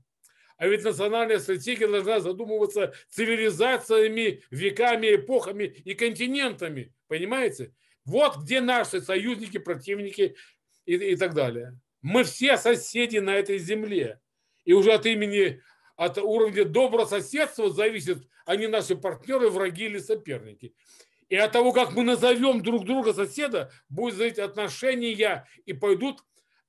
А 0.57 0.67
ведь 0.67 0.83
национальная 0.83 1.39
стратегия 1.39 1.87
должна 1.87 2.19
задумываться 2.19 2.93
цивилизациями, 3.09 4.43
веками, 4.51 5.15
эпохами 5.15 5.63
и 5.63 5.95
континентами. 5.95 6.93
Понимаете? 7.07 7.73
Вот 8.05 8.37
где 8.37 8.61
наши 8.61 9.01
союзники, 9.01 9.57
противники 9.57 10.35
и, 10.85 10.93
и 10.93 11.15
так 11.15 11.33
далее. 11.33 11.79
Мы 12.03 12.23
все 12.23 12.57
соседи 12.57 13.17
на 13.17 13.35
этой 13.35 13.57
земле. 13.57 14.19
И 14.63 14.73
уже 14.73 14.93
от 14.93 15.07
имени, 15.07 15.61
от 15.95 16.17
уровня 16.17 16.65
доброго 16.65 17.05
соседства 17.05 17.69
зависит, 17.69 18.27
они 18.45 18.67
наши 18.67 18.95
партнеры, 18.95 19.49
враги 19.49 19.85
или 19.85 19.99
соперники. 19.99 20.73
И 21.29 21.35
от 21.35 21.51
того, 21.51 21.71
как 21.71 21.93
мы 21.93 22.03
назовем 22.03 22.61
друг 22.61 22.85
друга 22.85 23.13
соседа, 23.13 23.71
будет 23.89 24.15
зависеть 24.15 24.39
отношения 24.39 25.47
и 25.65 25.73
пойдут 25.73 26.23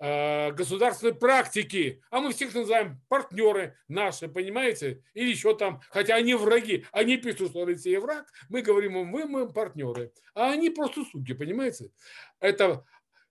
Э, 0.05 0.51
государственной 0.51 1.15
практики, 1.15 2.03
а 2.11 2.19
мы 2.19 2.33
всех 2.33 2.53
называем 2.57 3.01
партнеры 3.09 3.77
наши, 3.87 4.27
понимаете? 4.27 5.05
Или 5.15 5.31
еще 5.31 5.55
там, 5.57 5.81
хотя 5.91 6.17
они 6.17 6.35
враги, 6.35 6.85
они 6.91 7.19
пишут, 7.19 7.51
что 7.51 7.65
Россия 7.65 8.01
враг, 8.01 8.27
мы 8.49 8.63
говорим 8.63 8.99
им, 8.99 9.13
вы, 9.13 9.27
мы 9.27 9.49
партнеры, 9.49 10.13
а 10.35 10.51
они 10.51 10.71
просто 10.71 11.05
суки, 11.05 11.35
понимаете? 11.35 11.93
Это, 12.41 12.85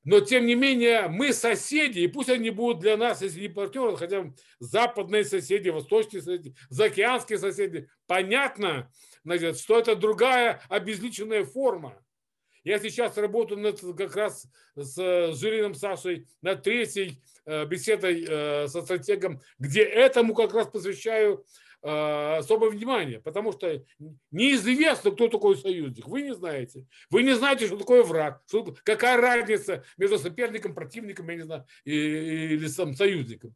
но 0.03 0.19
тем 0.19 0.45
не 0.45 0.55
менее 0.55 1.07
мы 1.07 1.31
соседи, 1.33 1.99
и 1.99 2.07
пусть 2.07 2.29
они 2.29 2.49
будут 2.49 2.79
для 2.79 2.97
нас, 2.97 3.21
если 3.21 3.41
не 3.41 3.49
партнеры, 3.49 3.95
хотя 3.97 4.33
западные 4.59 5.23
соседи, 5.25 5.69
восточные 5.69 6.21
соседи, 6.21 6.55
заокеанские 6.69 7.37
соседи, 7.37 7.87
понятно, 8.07 8.91
значит, 9.23 9.59
что 9.59 9.79
это 9.79 9.95
другая 9.95 10.61
обезличенная 10.69 11.45
форма. 11.45 12.01
Я 12.63 12.79
сейчас 12.79 13.17
работаю 13.17 13.59
над, 13.59 13.79
как 13.97 14.15
раз 14.15 14.45
с 14.75 14.95
Жилиным 15.35 15.73
Сашей 15.73 16.27
над 16.41 16.61
третьей 16.63 17.21
э, 17.45 17.65
беседой 17.65 18.25
э, 18.27 18.67
со 18.67 18.81
стратегом, 18.83 19.41
где 19.57 19.81
этому 19.81 20.35
как 20.35 20.53
раз 20.53 20.67
посвящаю 20.67 21.43
особое 21.81 22.69
внимание, 22.69 23.19
потому 23.19 23.51
что 23.51 23.83
неизвестно, 24.29 25.11
кто 25.11 25.27
такой 25.27 25.57
союзник. 25.57 26.07
Вы 26.07 26.21
не 26.23 26.33
знаете. 26.35 26.85
Вы 27.09 27.23
не 27.23 27.35
знаете, 27.35 27.67
что 27.67 27.77
такое 27.77 28.03
враг, 28.03 28.41
что, 28.47 28.75
какая 28.83 29.19
разница 29.19 29.83
между 29.97 30.19
соперником, 30.19 30.75
противником, 30.75 31.29
я 31.29 31.35
не 31.35 31.43
знаю, 31.43 31.65
или 31.83 32.67
сам 32.67 32.93
союзником. 32.93 33.55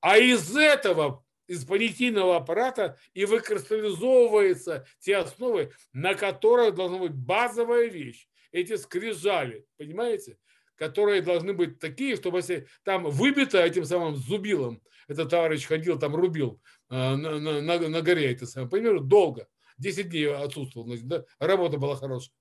А 0.00 0.18
из 0.18 0.56
этого 0.56 1.24
из 1.48 1.64
понятийного 1.64 2.36
аппарата 2.36 2.98
и 3.14 3.24
выкристаллизовываются 3.24 4.86
те 5.00 5.16
основы, 5.16 5.72
на 5.92 6.14
которых 6.14 6.74
должна 6.74 6.98
быть 6.98 7.14
базовая 7.14 7.86
вещь. 7.86 8.28
Эти 8.52 8.76
скрижали, 8.76 9.64
понимаете? 9.78 10.36
которые 10.78 11.22
должны 11.22 11.52
быть 11.52 11.78
такие, 11.78 12.16
чтобы 12.16 12.38
если 12.38 12.68
там 12.84 13.04
выбито 13.04 13.58
этим 13.58 13.84
самым 13.84 14.16
зубилом, 14.16 14.80
этот 15.08 15.30
товарищ 15.30 15.66
ходил, 15.66 15.98
там 15.98 16.14
рубил 16.14 16.60
на, 16.88 17.16
на, 17.16 17.60
на, 17.60 17.88
на 17.88 18.02
горе, 18.02 18.32
это 18.32 18.46
самое, 18.46 18.70
понимаете, 18.70 19.04
долго, 19.04 19.48
10 19.78 20.08
дней 20.08 20.34
отсутствовал, 20.34 20.86
значит, 20.86 21.06
да? 21.06 21.24
работа 21.38 21.78
была 21.78 21.96
хорошая. 21.96 22.32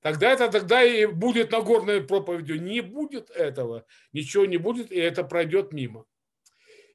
Тогда 0.00 0.32
это 0.32 0.48
тогда 0.48 0.82
и 0.84 1.06
будет 1.06 1.50
Нагорной 1.50 2.02
проповедью. 2.02 2.62
Не 2.62 2.82
будет 2.82 3.30
этого, 3.30 3.84
ничего 4.12 4.44
не 4.44 4.56
будет, 4.56 4.92
и 4.92 4.98
это 4.98 5.24
пройдет 5.24 5.72
мимо. 5.72 6.04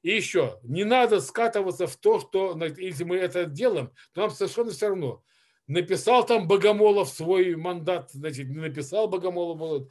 И 0.02 0.10
еще, 0.10 0.58
не 0.62 0.84
надо 0.84 1.20
скатываться 1.20 1.86
в 1.86 1.96
то, 1.96 2.20
что 2.20 2.58
если 2.78 3.04
мы 3.04 3.16
это 3.16 3.44
делаем, 3.44 3.90
то 4.12 4.22
нам 4.22 4.30
совершенно 4.30 4.70
все 4.70 4.88
равно. 4.88 5.22
Написал 5.66 6.26
там 6.26 6.46
Богомолов 6.46 7.08
свой 7.08 7.56
мандат, 7.56 8.10
значит, 8.12 8.48
не 8.48 8.58
написал 8.58 9.08
Богомолов, 9.08 9.88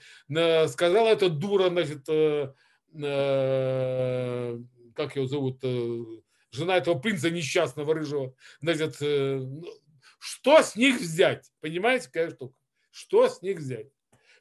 сказал 0.70 1.08
это 1.08 1.30
дура, 1.30 1.70
значит, 1.70 2.08
э, 2.10 2.54
э, 2.94 4.60
как 4.94 5.16
его 5.16 5.26
зовут, 5.26 5.60
э, 5.64 6.04
жена 6.54 6.78
этого 6.78 6.98
принца 6.98 7.30
несчастного 7.30 7.94
рыжего, 7.94 8.34
значит, 8.62 8.98
ну, 9.02 9.66
что 10.20 10.62
с 10.62 10.76
них 10.76 11.02
взять? 11.02 11.52
Понимаете, 11.60 12.06
какая 12.06 12.30
штука? 12.30 12.56
Что 12.92 13.28
с 13.28 13.42
них 13.42 13.58
взять? 13.58 13.88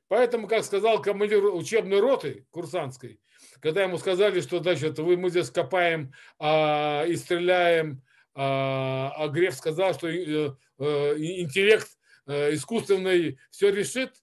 Поэтому, 0.07 0.47
как 0.47 0.63
сказал 0.65 1.01
командир 1.03 1.45
учебной 1.45 2.01
роты 2.01 2.47
курсантской, 2.51 3.19
когда 3.61 3.83
ему 3.83 3.99
сказали, 3.99 4.41
что 4.41 4.63
значит, 4.63 4.99
вы, 4.99 5.17
мы 5.17 5.31
здесь 5.31 5.51
копаем 5.51 6.13
а, 6.39 7.05
и 7.07 7.17
стреляем, 7.17 8.03
а, 8.35 9.13
а 9.17 9.29
Греф 9.29 9.55
сказал, 9.55 9.95
что 9.95 10.09
э, 10.09 10.55
э, 10.79 11.17
интеллект 11.19 11.89
э, 12.27 12.55
искусственный 12.55 13.39
все 13.51 13.71
решит. 13.71 14.15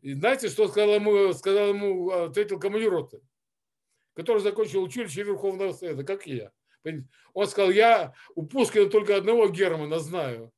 И 0.00 0.14
знаете, 0.14 0.48
что 0.48 0.68
сказал 0.68 0.94
ему, 0.94 1.32
сказал 1.32 1.68
ему 1.68 2.10
ответил 2.10 2.58
командир 2.58 2.90
роты, 2.90 3.20
который 4.14 4.42
закончил 4.42 4.82
училище 4.82 5.22
Верховного 5.22 5.72
Совета, 5.72 6.04
как 6.04 6.26
я. 6.26 6.52
Он 7.34 7.46
сказал, 7.46 7.70
я 7.70 8.14
у 8.34 8.46
Пушкина 8.46 8.90
только 8.90 9.16
одного 9.16 9.48
Германа 9.48 9.98
знаю, 9.98 10.52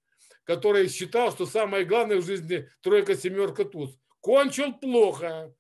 который 0.44 0.88
считал, 0.88 1.30
что 1.30 1.46
самое 1.46 1.84
главное 1.84 2.18
в 2.18 2.24
жизни 2.24 2.68
тройка, 2.80 3.14
семерка, 3.16 3.64
туз. 3.64 3.98
Кончил 4.20 4.72
плохо. 4.74 5.54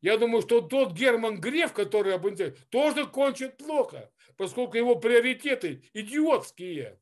Я 0.00 0.18
думаю, 0.18 0.42
что 0.42 0.60
тот 0.60 0.92
Герман 0.92 1.40
Греф, 1.40 1.72
который 1.72 2.14
об 2.14 2.26
тоже 2.70 3.06
кончит 3.06 3.56
плохо, 3.56 4.10
поскольку 4.36 4.76
его 4.76 4.96
приоритеты 4.96 5.84
идиотские. 5.94 6.98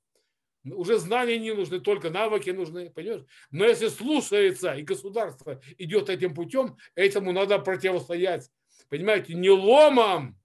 Уже 0.65 0.99
знания 0.99 1.39
не 1.39 1.55
нужны, 1.55 1.81
только 1.81 2.11
навыки 2.11 2.51
нужны, 2.51 2.91
понимаешь? 2.91 3.25
Но 3.51 3.65
если 3.65 3.89
слушается 3.89 4.75
и 4.75 4.83
государство 4.83 5.63
идет 5.79 6.11
этим 6.11 6.35
путем, 6.35 6.77
этому 6.95 7.33
надо 7.33 7.59
противостоять. 7.59 8.51
Понимаете, 8.91 9.33
не 9.33 9.49
ломом, 9.49 10.39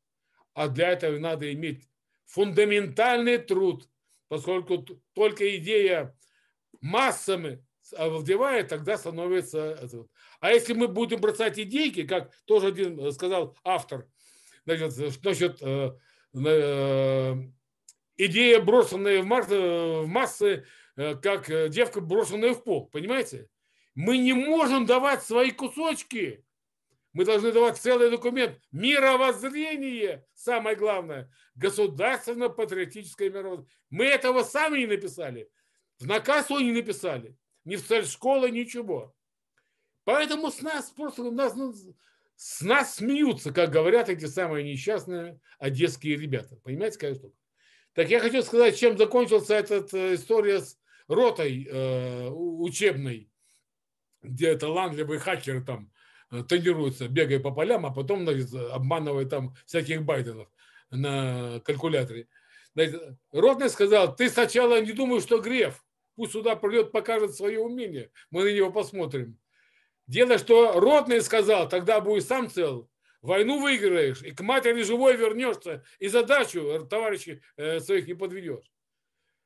а 0.54 0.70
для 0.70 0.92
этого 0.92 1.20
надо 1.20 1.52
иметь 1.52 1.86
фундаментальный 2.26 3.38
труд, 3.38 3.88
поскольку 4.28 4.86
только 5.14 5.58
идея 5.58 6.16
массами 6.82 7.64
овладевает, 7.96 8.70
тогда 8.70 8.98
становится... 8.98 9.90
А 10.40 10.52
если 10.52 10.74
мы 10.74 10.88
будем 10.88 11.20
бросать 11.20 11.60
идейки, 11.60 12.06
как 12.06 12.34
тоже 12.46 12.68
один 12.68 13.00
э, 13.00 13.12
сказал 13.12 13.58
автор, 13.64 14.08
значит, 14.66 14.92
значит 14.92 15.62
э, 15.62 15.92
э, 16.34 17.36
идея, 18.18 18.62
брошенная 18.62 19.22
в, 19.22 19.26
массы, 19.26 19.60
в 19.60 20.08
массы, 20.08 20.66
как 20.96 21.50
девка, 21.70 22.00
брошенная 22.00 22.54
в 22.54 22.64
пол, 22.64 22.88
понимаете? 22.88 23.50
Мы 23.96 24.18
не 24.18 24.34
можем 24.34 24.86
давать 24.86 25.24
свои 25.24 25.52
кусочки. 25.52 26.45
Мы 27.16 27.24
должны 27.24 27.54
давать 27.54 27.78
целый 27.78 28.12
документ. 28.12 28.60
Мировоззрение, 28.74 30.28
самое 30.34 30.76
главное. 30.76 31.32
Государственно-патриотическое 31.56 33.30
мировоззрение. 33.30 33.72
Мы 33.90 34.04
этого 34.04 34.44
сами 34.44 34.80
не 34.80 34.88
написали. 34.88 35.50
В 35.98 36.06
наказ 36.06 36.50
не 36.50 36.74
написали 36.74 37.38
ни 37.64 37.78
в 37.78 37.88
цель 37.88 38.06
школы, 38.06 38.52
ничего. 38.52 39.16
Поэтому 40.04 40.52
с 40.52 40.62
нас 40.62 40.92
просто 40.92 41.24
нас, 41.32 41.56
ну, 41.56 41.74
с 42.36 42.60
нас 42.60 42.96
смеются, 42.96 43.54
как 43.54 43.72
говорят 43.72 44.10
эти 44.10 44.26
самые 44.26 44.70
несчастные 44.70 45.40
одесские 45.58 46.18
ребята. 46.18 46.58
Понимаете, 46.66 47.00
какая 47.00 47.16
штука? 47.16 47.38
Так 47.94 48.10
я 48.10 48.20
хочу 48.20 48.42
сказать, 48.44 48.78
чем 48.78 48.98
закончился 48.98 49.56
эта 49.56 49.88
э, 49.94 50.16
история 50.16 50.60
с 50.60 50.78
ротой 51.08 51.64
э, 51.64 52.28
учебной, 52.30 53.32
где 54.22 54.58
талантливые 54.58 55.22
хакеры 55.22 55.64
там 55.64 55.94
э, 56.32 56.44
тренируются, 56.44 57.08
бегая 57.08 57.40
по 57.40 57.52
полям, 57.52 57.86
а 57.86 57.92
потом 57.92 58.24
значит, 58.24 58.54
обманывая 58.54 59.26
там 59.26 59.56
всяких 59.66 60.04
Байденов 60.04 60.50
на 60.90 61.60
калькуляторе. 61.66 62.28
Значит, 62.74 63.02
Ротный 63.32 63.70
сказал, 63.70 64.16
ты 64.16 64.30
сначала 64.30 64.82
не 64.82 64.92
думаешь, 64.92 65.24
что 65.24 65.40
Греф, 65.40 65.86
Пусть 66.16 66.32
сюда 66.32 66.56
придет, 66.56 66.92
покажет 66.92 67.36
свое 67.36 67.60
умение. 67.60 68.10
Мы 68.32 68.44
на 68.44 68.54
него 68.54 68.72
посмотрим. 68.72 69.38
Дело, 70.08 70.38
что 70.38 70.80
Ротный 70.80 71.22
сказал, 71.22 71.68
тогда 71.68 72.00
будешь 72.00 72.26
сам 72.26 72.50
цел. 72.50 72.90
Войну 73.22 73.60
выиграешь, 73.60 74.22
и 74.22 74.32
к 74.32 74.42
матери 74.42 74.84
живой 74.84 75.18
вернешься, 75.18 75.84
и 75.98 76.08
задачу 76.08 76.86
товарищей 76.88 77.42
э, 77.58 77.80
своих 77.80 78.08
не 78.08 78.14
подведешь. 78.14 78.72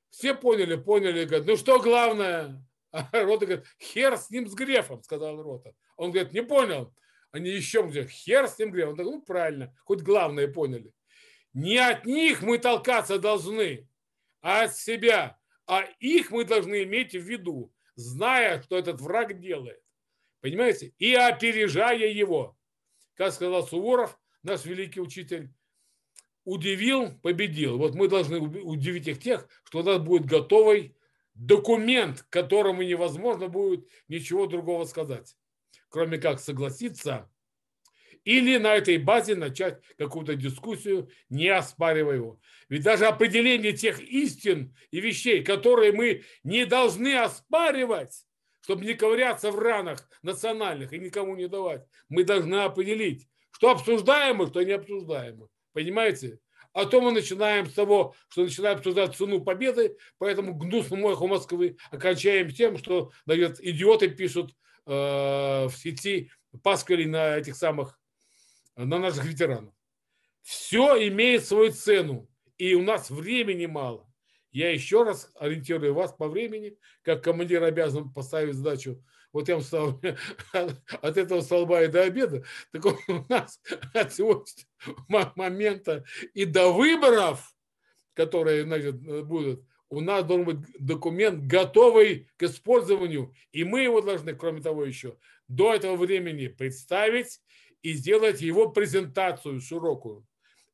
Все 0.10 0.36
поняли, 0.36 0.76
поняли, 0.76 1.24
говорят, 1.24 1.48
ну 1.48 1.56
что 1.56 1.80
главное? 1.80 2.66
А 2.92 3.08
Рота 3.12 3.46
говорит, 3.46 3.66
хер 3.80 4.18
с 4.18 4.32
ним, 4.32 4.48
с 4.48 4.56
Грефом, 4.56 5.04
сказал 5.04 5.42
Рота. 5.42 5.76
Он 6.00 6.12
говорит, 6.12 6.34
не 6.34 6.42
понял. 6.42 6.94
Они 7.32 7.50
еще 7.50 7.84
говорят, 7.84 8.10
хер 8.10 8.48
с 8.48 8.58
ним 8.58 8.72
Грефом. 8.72 8.92
Он 8.92 8.96
говорит, 8.96 9.14
ну 9.14 9.22
правильно, 9.22 9.76
хоть 9.84 10.02
главное 10.02 10.48
поняли. 10.48 10.94
Не 11.54 11.78
от 11.78 12.06
них 12.06 12.42
мы 12.42 12.58
толкаться 12.58 13.20
должны, 13.20 13.88
а 14.42 14.64
от 14.64 14.76
себя 14.76 15.40
а 15.70 15.84
их 16.00 16.32
мы 16.32 16.46
должны 16.46 16.84
иметь 16.84 17.14
в 17.14 17.22
виду. 17.22 17.72
зная, 17.96 18.62
что 18.64 18.78
этот 18.78 19.02
враг 19.02 19.40
делает. 19.40 19.84
Понимаете? 20.42 20.94
И 20.98 21.14
опережая 21.14 22.08
его. 22.08 22.58
Как 23.14 23.34
сказал 23.34 23.68
Суворов, 23.68 24.18
наш 24.42 24.66
великий 24.66 25.02
учитель, 25.02 25.52
удивил, 26.44 27.20
победил. 27.20 27.78
Вот 27.78 27.94
мы 27.94 28.08
должны 28.08 28.40
удивить 28.40 29.08
их 29.08 29.20
тех, 29.20 29.48
что 29.66 29.80
у 29.80 29.84
нас 29.84 30.00
будет 30.00 30.26
готовый 30.26 30.96
документ, 31.36 32.26
которому 32.30 32.82
невозможно 32.82 33.48
будет 33.48 33.88
ничего 34.08 34.48
другого 34.48 34.86
сказать, 34.86 35.36
кроме 35.90 36.18
как 36.18 36.40
согласиться 36.40 37.30
или 38.24 38.58
на 38.58 38.76
этой 38.76 38.98
базе 38.98 39.36
начать 39.36 39.82
какую-то 39.98 40.36
дискуссию, 40.36 41.10
не 41.30 41.48
оспаривая 41.48 42.16
его. 42.16 42.40
Ведь 42.68 42.84
даже 42.84 43.06
определение 43.06 43.74
тех 43.74 44.00
истин 44.00 44.76
и 44.92 45.00
вещей, 45.00 45.44
которые 45.44 45.92
мы 45.92 46.24
не 46.44 46.66
должны 46.66 47.16
оспаривать, 47.16 48.26
чтобы 48.62 48.86
не 48.86 48.94
ковыряться 48.94 49.52
в 49.52 49.58
ранах 49.58 50.08
национальных 50.22 50.94
и 50.94 51.00
никому 51.00 51.36
не 51.36 51.48
давать, 51.48 51.86
мы 52.10 52.24
должны 52.24 52.56
определить, 52.56 53.28
что 53.52 53.72
обсуждаемо, 53.72 54.48
что 54.48 54.64
не 54.64 54.74
обсуждаемо. 54.74 55.48
Понимаете? 55.74 56.40
А 56.74 56.86
то 56.86 57.02
мы 57.02 57.12
начинаем 57.12 57.66
с 57.66 57.74
того, 57.74 58.14
что 58.28 58.44
начинаем 58.44 58.78
обсуждать 58.78 59.16
цену 59.16 59.42
победы, 59.42 59.98
поэтому 60.20 60.54
гнусному 60.54 61.12
эху 61.12 61.28
Москвы 61.28 61.78
окончаем 61.90 62.52
тем, 62.52 62.78
что, 62.78 63.12
наверное, 63.26 63.58
идиоты 63.62 64.10
пишут 64.10 64.54
в 64.90 65.72
сети 65.78 66.32
паскали 66.64 67.06
на 67.06 67.38
этих 67.38 67.56
самых, 67.56 68.00
на 68.76 68.98
наших 68.98 69.26
ветеранов. 69.26 69.74
Все 70.42 71.08
имеет 71.08 71.46
свою 71.46 71.72
цену, 71.72 72.28
и 72.58 72.74
у 72.74 72.82
нас 72.82 73.10
времени 73.10 73.66
мало. 73.66 74.12
Я 74.52 74.72
еще 74.72 75.04
раз 75.04 75.32
ориентирую 75.36 75.94
вас 75.94 76.12
по 76.14 76.28
времени, 76.28 76.78
как 77.04 77.24
командир 77.24 77.64
обязан 77.64 78.12
поставить 78.12 78.56
задачу 78.56 79.04
вот 79.32 79.48
я 79.48 79.60
встал 79.60 80.02
от 80.54 81.18
этого 81.18 81.42
столба 81.42 81.84
и 81.84 81.88
до 81.88 82.04
обеда, 82.04 82.44
так 82.72 82.86
у 82.86 83.26
нас 83.30 83.62
от 83.94 84.14
сегодняшнего 84.14 85.34
момента 85.36 86.04
и 86.34 86.46
до 86.46 86.72
выборов, 86.72 87.54
которые 88.14 88.64
значит, 88.64 88.96
будут, 89.26 89.64
у 89.90 90.02
нас 90.02 90.24
должен 90.24 90.46
быть 90.46 90.58
документ, 90.80 91.46
готовый 91.46 92.30
к 92.38 92.44
использованию, 92.44 93.34
и 93.52 93.64
мы 93.64 93.82
его 93.82 94.02
должны, 94.02 94.36
кроме 94.36 94.62
того, 94.62 94.86
еще 94.86 95.18
до 95.48 95.74
этого 95.74 95.96
времени 95.96 96.48
представить 96.48 97.42
и 97.82 97.94
сделать 97.94 98.42
его 98.42 98.70
презентацию 98.70 99.60
широкую. 99.60 100.26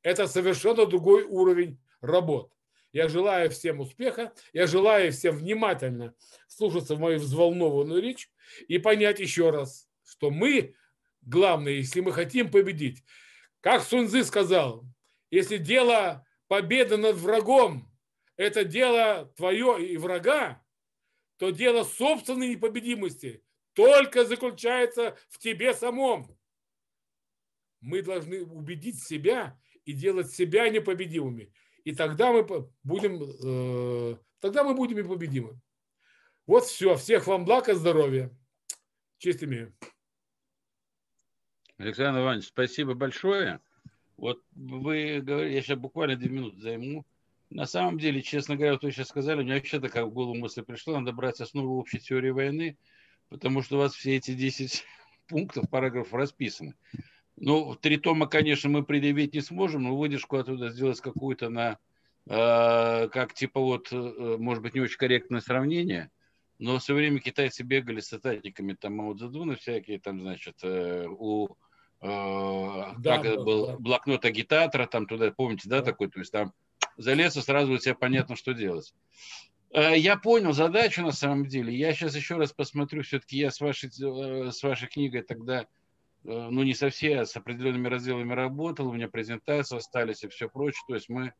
Это 0.03 0.27
совершенно 0.27 0.85
другой 0.85 1.23
уровень 1.23 1.79
работ. 2.01 2.51
Я 2.91 3.07
желаю 3.07 3.49
всем 3.49 3.79
успеха, 3.79 4.33
я 4.53 4.67
желаю 4.67 5.11
всем 5.11 5.35
внимательно 5.35 6.13
слушаться 6.47 6.95
в 6.95 6.99
мою 6.99 7.19
взволнованную 7.19 8.01
речь 8.01 8.29
и 8.67 8.77
понять 8.77 9.19
еще 9.19 9.49
раз, 9.49 9.89
что 10.05 10.29
мы, 10.29 10.75
главное, 11.21 11.73
если 11.73 12.01
мы 12.01 12.11
хотим 12.11 12.51
победить, 12.51 13.03
как 13.61 13.81
Сунзы 13.81 14.23
сказал, 14.23 14.85
если 15.31 15.57
дело 15.57 16.25
победы 16.47 16.97
над 16.97 17.15
врагом– 17.15 17.89
это 18.37 18.63
дело 18.63 19.31
твое 19.35 19.85
и 19.87 19.97
врага, 19.97 20.63
то 21.37 21.49
дело 21.51 21.83
собственной 21.83 22.49
непобедимости 22.49 23.43
только 23.73 24.25
заключается 24.25 25.17
в 25.29 25.37
тебе 25.37 25.73
самом. 25.73 26.37
Мы 27.81 28.01
должны 28.01 28.43
убедить 28.43 29.03
себя 29.03 29.59
и 29.85 29.93
делать 29.93 30.31
себя 30.31 30.69
непобедимыми– 30.69 31.53
и 31.85 31.93
тогда 31.93 32.31
мы 32.31 32.43
будем, 32.83 33.21
э, 33.23 34.17
тогда 34.39 34.63
мы 34.63 34.73
будем 34.73 34.97
и 34.97 35.03
победимы. 35.03 35.59
Вот 36.47 36.65
все. 36.65 36.95
Всех 36.95 37.27
вам 37.27 37.45
благ 37.45 37.69
и 37.69 37.73
здоровья. 37.73 38.35
Имею. 39.23 39.75
Александр 41.77 42.21
Иванович, 42.21 42.47
спасибо 42.47 42.93
большое. 42.93 43.59
Вот 44.17 44.43
вы 44.51 45.19
говорите, 45.21 45.55
я 45.55 45.61
сейчас 45.61 45.79
буквально 45.79 46.15
две 46.15 46.29
минуты 46.29 46.59
займу. 46.59 47.05
На 47.55 47.65
самом 47.65 47.97
деле, 47.97 48.21
честно 48.21 48.57
говоря, 48.57 48.73
вот 48.73 48.83
вы 48.83 48.91
сейчас 48.91 49.07
сказали, 49.07 49.41
меня 49.41 49.55
вообще 49.55 49.79
такая 49.79 50.03
в 50.03 50.11
голову 50.11 50.35
мысль 50.35 50.61
пришла, 50.61 50.99
надо 50.99 51.13
брать 51.13 51.39
основу 51.39 51.79
общей 51.79 51.99
теории 51.99 52.31
войны, 52.31 52.77
потому 53.29 53.61
что 53.61 53.77
у 53.77 53.79
вас 53.79 53.93
все 53.93 54.17
эти 54.17 54.33
10 54.33 54.83
пунктов, 55.27 55.69
параграфов 55.69 56.15
расписаны. 56.15 56.75
Ну, 57.37 57.73
три 57.75 57.95
тома, 57.95 58.27
конечно, 58.27 58.69
мы 58.69 58.83
предъявить 58.83 59.33
не 59.33 59.39
сможем, 59.39 59.83
но 59.83 59.95
выдержку 59.95 60.35
оттуда 60.35 60.69
сделать 60.69 60.99
какую-то 60.99 61.47
на, 61.47 61.79
э, 62.27 63.07
как 63.07 63.33
типа 63.33 63.61
вот, 63.61 63.87
э, 63.89 64.35
может 64.37 64.61
быть, 64.61 64.75
не 64.75 64.81
очень 64.81 64.97
корректное 64.97 65.39
сравнение, 65.39 66.11
но 66.59 66.79
все 66.79 66.93
время 66.93 67.19
китайцы 67.19 67.63
бегали 67.63 68.01
с 68.01 68.07
статниками, 68.07 68.73
там 68.73 68.97
Мао 68.97 69.13
Цзэдуна 69.13 69.55
всякие, 69.55 70.01
там, 70.01 70.19
значит, 70.19 70.57
э, 70.61 71.07
у 71.07 71.47
э, 72.01 72.05
да, 72.97 73.17
как 73.19 73.23
да, 73.23 73.43
был 73.45 73.67
да. 73.67 73.77
блокнот 73.77 74.25
агитатора, 74.25 74.87
там 74.87 75.05
туда, 75.05 75.31
помните, 75.31 75.69
да, 75.69 75.79
да, 75.79 75.85
такой, 75.85 76.09
то 76.09 76.19
есть 76.19 76.33
там 76.33 76.51
залез 76.97 77.37
и 77.37 77.41
сразу 77.41 77.73
у 77.73 77.77
тебя 77.77 77.95
понятно, 77.95 78.35
что 78.35 78.53
делать. 78.53 78.93
Э, 79.71 79.97
я 79.97 80.17
понял 80.17 80.53
задачу 80.53 81.01
на 81.01 81.11
самом 81.11 81.45
деле. 81.45 81.75
Я 81.75 81.93
сейчас 81.93 82.15
еще 82.15 82.35
раз 82.37 82.53
посмотрю, 82.53 83.03
все-таки 83.03 83.37
я 83.37 83.51
с 83.51 83.59
вашей, 83.59 83.89
э, 83.89 84.51
с 84.51 84.63
вашей 84.63 84.87
книгой 84.87 85.21
тогда 85.21 85.67
Э, 86.25 86.49
ну, 86.49 86.63
не 86.63 86.73
совсем, 86.73 87.19
а 87.19 87.25
с 87.25 87.35
определенными 87.35 87.87
разделами 87.87 88.33
работал, 88.33 88.87
у 88.87 88.93
меня 88.93 89.07
презентации 89.07 89.77
остались 89.77 90.23
и 90.23 90.27
все 90.27 90.49
прочее. 90.49 90.83
То 90.87 90.95
есть 90.95 91.07
мы 91.07 91.33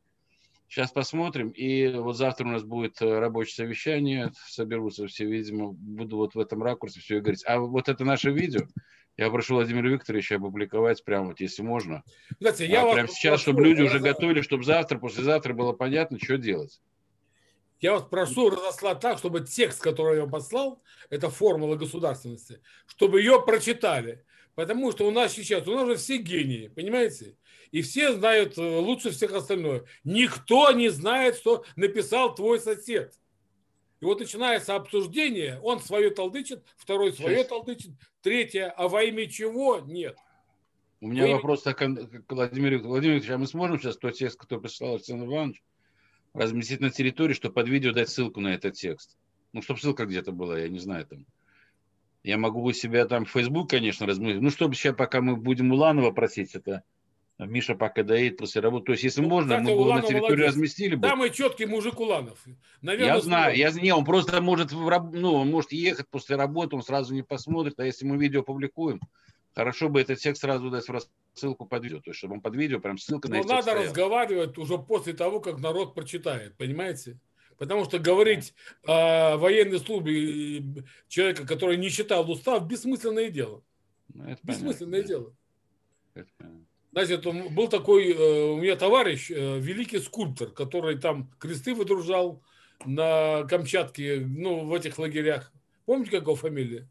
сейчас 0.68 0.92
посмотрим, 0.92 1.50
и 1.50 1.88
вот 1.88 2.16
завтра 2.16 2.46
у 2.46 2.50
нас 2.50 2.62
будет 2.62 3.00
э, 3.00 3.18
рабочее 3.18 3.54
совещание, 3.54 4.32
соберутся 4.48 5.06
все, 5.06 5.24
видимо, 5.26 5.72
буду 5.72 6.16
вот 6.16 6.34
в 6.34 6.38
этом 6.38 6.62
ракурсе 6.62 7.00
все 7.00 7.18
и 7.18 7.20
говорить. 7.20 7.44
А 7.46 7.58
вот 7.58 7.88
это 7.88 8.04
наше 8.04 8.30
видео, 8.30 8.62
я 9.16 9.30
прошу 9.30 9.54
Владимира 9.54 9.88
Викторовича 9.88 10.36
опубликовать 10.36 11.02
прямо 11.04 11.28
вот, 11.28 11.40
если 11.40 11.62
можно. 11.62 12.02
Знаете, 12.38 12.66
я 12.66 12.82
а 12.82 12.92
прямо 12.92 13.08
сейчас, 13.08 13.40
чтобы 13.40 13.64
люди 13.64 13.82
уже 13.82 13.98
готовили, 13.98 14.42
чтобы 14.42 14.64
завтра, 14.64 14.98
послезавтра 14.98 15.54
было 15.54 15.72
понятно, 15.72 16.18
что 16.18 16.36
делать. 16.36 16.80
Я 17.80 17.92
вас 17.92 18.02
прошу 18.04 18.50
разослать 18.50 19.00
так, 19.00 19.18
чтобы 19.18 19.40
текст, 19.40 19.82
который 19.82 20.18
я 20.18 20.26
послал, 20.26 20.82
это 21.10 21.28
формула 21.28 21.76
государственности, 21.76 22.60
чтобы 22.86 23.20
ее 23.20 23.42
прочитали. 23.44 24.24
Потому 24.54 24.90
что 24.90 25.06
у 25.06 25.10
нас 25.10 25.34
сейчас, 25.34 25.68
у 25.68 25.74
нас 25.74 25.86
же 25.86 25.96
все 25.96 26.16
гении, 26.16 26.68
понимаете? 26.68 27.36
И 27.72 27.82
все 27.82 28.12
знают 28.12 28.58
э, 28.58 28.78
лучше 28.78 29.10
всех 29.10 29.32
остальное. 29.32 29.84
Никто 30.04 30.70
не 30.72 30.88
знает, 30.88 31.36
что 31.36 31.64
написал 31.76 32.34
твой 32.34 32.60
сосед. 32.60 33.14
И 34.00 34.04
вот 34.04 34.20
начинается 34.20 34.76
обсуждение, 34.76 35.58
он 35.62 35.80
свое 35.80 36.10
толдычит, 36.10 36.62
второй 36.76 37.12
свое 37.12 37.38
сейчас. 37.38 37.48
толдычит, 37.48 37.92
третье, 38.20 38.68
а 38.76 38.88
во 38.88 39.02
имя 39.02 39.26
чего 39.26 39.80
нет. 39.80 40.16
У 41.00 41.08
меня 41.08 41.26
во 41.26 41.34
вопрос 41.34 41.62
так, 41.62 41.78
к 41.78 42.32
Владимиру 42.32 42.80
Владимировичу, 42.80 43.34
а 43.34 43.38
мы 43.38 43.46
сможем 43.46 43.78
сейчас 43.78 43.96
тот 43.96 44.14
текст, 44.14 44.38
который 44.38 44.60
прислал 44.60 44.94
Александр 44.94 45.26
Иванович, 45.26 45.62
разместить 46.34 46.80
на 46.80 46.90
территории, 46.90 47.32
чтобы 47.32 47.54
под 47.54 47.68
видео 47.68 47.92
дать 47.92 48.10
ссылку 48.10 48.40
на 48.40 48.54
этот 48.54 48.74
текст? 48.74 49.16
Ну, 49.52 49.62
чтобы 49.62 49.80
ссылка 49.80 50.04
где-то 50.04 50.32
была, 50.32 50.58
я 50.58 50.68
не 50.68 50.78
знаю 50.78 51.06
там. 51.06 51.24
Я 52.22 52.38
могу 52.38 52.62
у 52.62 52.72
себя 52.72 53.06
там 53.06 53.24
в 53.24 53.30
Facebook, 53.30 53.70
конечно, 53.70 54.04
разместить. 54.06 54.42
Ну, 54.42 54.50
чтобы 54.50 54.74
сейчас, 54.74 54.96
пока 54.96 55.20
мы 55.22 55.36
будем 55.36 55.72
Уланова 55.72 56.10
просить, 56.10 56.54
это 56.54 56.82
Миша 57.38 57.74
пока 57.74 58.02
доедет 58.02 58.38
после 58.38 58.62
работы. 58.62 58.86
То 58.86 58.92
есть, 58.92 59.04
если 59.04 59.20
ну, 59.20 59.28
можно, 59.28 59.58
мы 59.58 59.64
бы 59.64 59.70
его 59.72 59.94
на 59.94 60.00
территории 60.00 60.20
молодец. 60.20 60.46
разместили 60.48 60.94
бы. 60.94 61.06
Самый 61.06 61.30
четкий 61.30 61.66
мужик 61.66 62.00
Уланов. 62.00 62.38
Наверное, 62.80 63.14
я 63.14 63.20
знаю, 63.20 63.56
я, 63.56 63.70
не, 63.72 63.92
он 63.92 64.04
просто 64.04 64.40
может, 64.40 64.72
ну, 64.72 65.34
он 65.34 65.50
может 65.50 65.72
ехать 65.72 66.08
после 66.08 66.36
работы, 66.36 66.76
он 66.76 66.82
сразу 66.82 67.12
не 67.12 67.22
посмотрит, 67.22 67.78
а 67.78 67.84
если 67.84 68.06
мы 68.06 68.16
видео 68.16 68.42
публикуем, 68.42 69.00
хорошо 69.54 69.90
бы 69.90 70.00
этот 70.00 70.18
текст 70.18 70.42
сразу 70.42 70.70
дать 70.70 70.88
в 70.88 70.90
рассылку 70.90 71.66
под 71.66 71.84
видео, 71.84 72.00
то 72.00 72.10
есть, 72.10 72.18
чтобы 72.18 72.34
он 72.34 72.40
под 72.40 72.56
видео 72.56 72.80
прям 72.80 72.96
ссылка 72.96 73.28
на 73.28 73.36
Но 73.36 73.42
надо 73.42 73.62
стояла. 73.62 73.84
разговаривать 73.84 74.56
уже 74.56 74.78
после 74.78 75.12
того, 75.12 75.40
как 75.40 75.58
народ 75.60 75.94
прочитает, 75.94 76.56
понимаете? 76.56 77.18
Потому 77.58 77.84
что 77.84 77.98
говорить 77.98 78.54
о 78.86 79.36
военной 79.36 79.78
службе 79.78 80.84
человека, 81.08 81.46
который 81.46 81.76
не 81.76 81.90
читал 81.90 82.30
устав, 82.30 82.66
бессмысленное 82.66 83.30
дело. 83.30 83.62
Ну, 84.12 84.36
бессмысленное 84.42 85.02
понятно. 85.02 85.08
дело. 85.08 85.36
Это 86.14 86.30
Знаете, 86.96 87.18
был 87.50 87.68
такой 87.68 88.10
э, 88.10 88.52
у 88.52 88.56
меня 88.56 88.74
товарищ, 88.74 89.30
э, 89.30 89.58
великий 89.58 89.98
скульптор, 89.98 90.50
который 90.50 90.96
там 90.96 91.30
кресты 91.38 91.74
выдружал 91.74 92.42
на 92.86 93.44
Камчатке, 93.44 94.20
ну, 94.26 94.64
в 94.64 94.72
этих 94.72 94.96
лагерях. 94.98 95.52
Помните, 95.84 96.12
как 96.12 96.22
его 96.22 96.36
фамилия? 96.36 96.88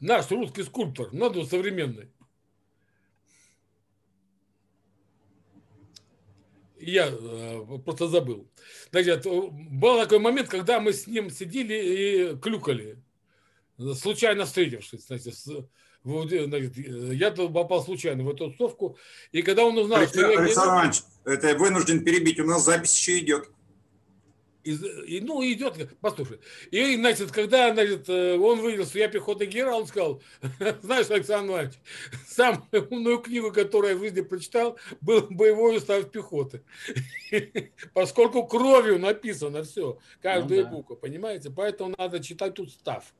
Наш 0.00 0.30
русский 0.30 0.62
скульптор, 0.62 1.12
надо 1.12 1.44
современный. 1.44 2.08
я 6.78 7.08
э, 7.10 7.78
просто 7.84 8.08
забыл. 8.08 8.48
Значит, 8.92 9.26
был 9.26 10.00
такой 10.00 10.20
момент, 10.20 10.48
когда 10.48 10.80
мы 10.80 10.94
с 10.94 11.06
ним 11.06 11.28
сидели 11.28 11.74
и 11.74 12.36
клюкали, 12.38 12.98
случайно 13.76 14.46
встретившись. 14.46 15.06
Значит, 15.06 15.34
значит, 16.04 16.76
я 16.76 17.30
попал 17.30 17.82
случайно 17.82 18.24
в 18.24 18.30
эту 18.30 18.50
тусовку, 18.50 18.98
и 19.32 19.42
когда 19.42 19.64
он 19.64 19.76
узнал, 19.78 20.00
Александр, 20.00 20.26
что 20.26 20.32
я... 20.32 20.40
Александр 20.40 20.72
Иванович, 20.72 21.02
это 21.24 21.48
я 21.48 21.54
вынужден 21.56 22.04
перебить, 22.04 22.38
у 22.40 22.44
нас 22.44 22.64
запись 22.64 22.96
еще 22.96 23.18
идет. 23.18 23.48
И, 24.64 24.72
и, 24.72 25.20
ну, 25.20 25.44
идет, 25.44 25.74
послушай. 26.00 26.40
И, 26.70 26.96
значит, 26.96 27.30
когда 27.32 27.72
значит, 27.72 28.08
э, 28.08 28.38
он 28.38 28.60
выяснил, 28.60 28.86
что 28.86 28.98
я 28.98 29.08
пехотный 29.08 29.46
генерал, 29.46 29.80
он 29.80 29.86
сказал, 29.86 30.22
знаешь, 30.82 31.10
Александр 31.10 31.52
Иванович, 31.52 31.74
самую 32.26 32.88
умную 32.90 33.18
книгу, 33.18 33.52
которую 33.52 33.92
я 33.92 33.98
в 33.98 34.00
жизни 34.00 34.22
прочитал, 34.22 34.78
был 35.02 35.26
«Боевой 35.28 35.76
устав 35.76 36.10
пехоты». 36.10 36.62
Поскольку 37.92 38.46
кровью 38.46 38.98
написано 38.98 39.64
все, 39.64 39.98
каждая 40.22 40.62
ну, 40.62 40.64
да. 40.64 40.70
буква, 40.70 40.94
понимаете? 40.94 41.50
Поэтому 41.50 41.94
надо 41.98 42.20
читать 42.20 42.58
устав. 42.58 43.12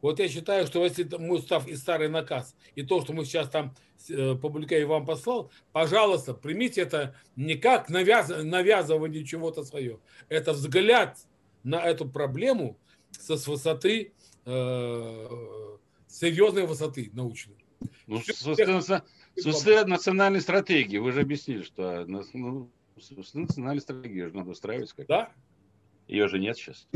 Вот 0.00 0.20
я 0.20 0.28
считаю, 0.28 0.66
что 0.66 0.84
если 0.84 1.04
мой 1.16 1.38
устав 1.38 1.66
и 1.66 1.74
старый 1.74 2.08
наказ, 2.08 2.54
и 2.74 2.82
то, 2.82 3.00
что 3.02 3.12
мы 3.12 3.24
сейчас 3.24 3.48
там 3.48 3.74
э, 4.08 4.34
публикая 4.36 4.86
вам 4.86 5.04
послал, 5.04 5.50
пожалуйста, 5.72 6.34
примите 6.34 6.82
это 6.82 7.16
не 7.36 7.56
как 7.56 7.88
навяз... 7.88 8.28
навязывание 8.28 9.24
чего-то 9.24 9.64
свое. 9.64 9.98
Это 10.28 10.52
взгляд 10.52 11.18
на 11.64 11.84
эту 11.84 12.08
проблему 12.08 12.78
со, 13.10 13.36
с 13.36 13.46
высоты, 13.48 14.12
э, 14.44 15.28
серьезной 16.06 16.66
высоты 16.66 17.10
научной. 17.12 17.56
Ну, 18.06 18.20
с, 18.20 18.28
с 18.28 19.44
высоты 19.44 19.84
национальной 19.84 20.40
стратегии. 20.40 20.98
Вы 20.98 21.12
же 21.12 21.20
объяснили, 21.20 21.62
что 21.62 22.04
ну, 22.06 22.70
с 23.00 23.34
национальной 23.34 23.80
стратегии 23.80 24.24
же 24.24 24.36
надо 24.36 24.50
устраивать 24.50 24.92
как 24.92 25.06
Да. 25.06 25.32
Ее 26.06 26.26
же 26.28 26.38
нет 26.38 26.56
сейчас. 26.56 26.88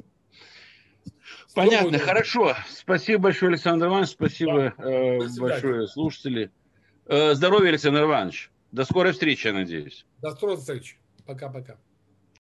Понятно, 1.55 1.99
хорошо. 1.99 2.57
Спасибо 2.69 3.25
большое, 3.25 3.51
Александр 3.51 3.87
Иванович. 3.87 4.11
Спасибо 4.11 4.75
да. 4.79 4.85
э, 4.85 5.19
большое, 5.39 5.87
слушатели. 5.87 6.51
Э, 7.07 7.35
здоровья, 7.35 7.71
Александр 7.71 8.05
Иванович. 8.05 8.51
До 8.71 8.85
скорой 8.85 9.13
встречи, 9.13 9.47
я 9.47 9.53
надеюсь. 9.53 10.07
До 10.21 10.31
скорой 10.31 10.57
встречи. 10.57 10.97
Пока-пока. 11.27 11.77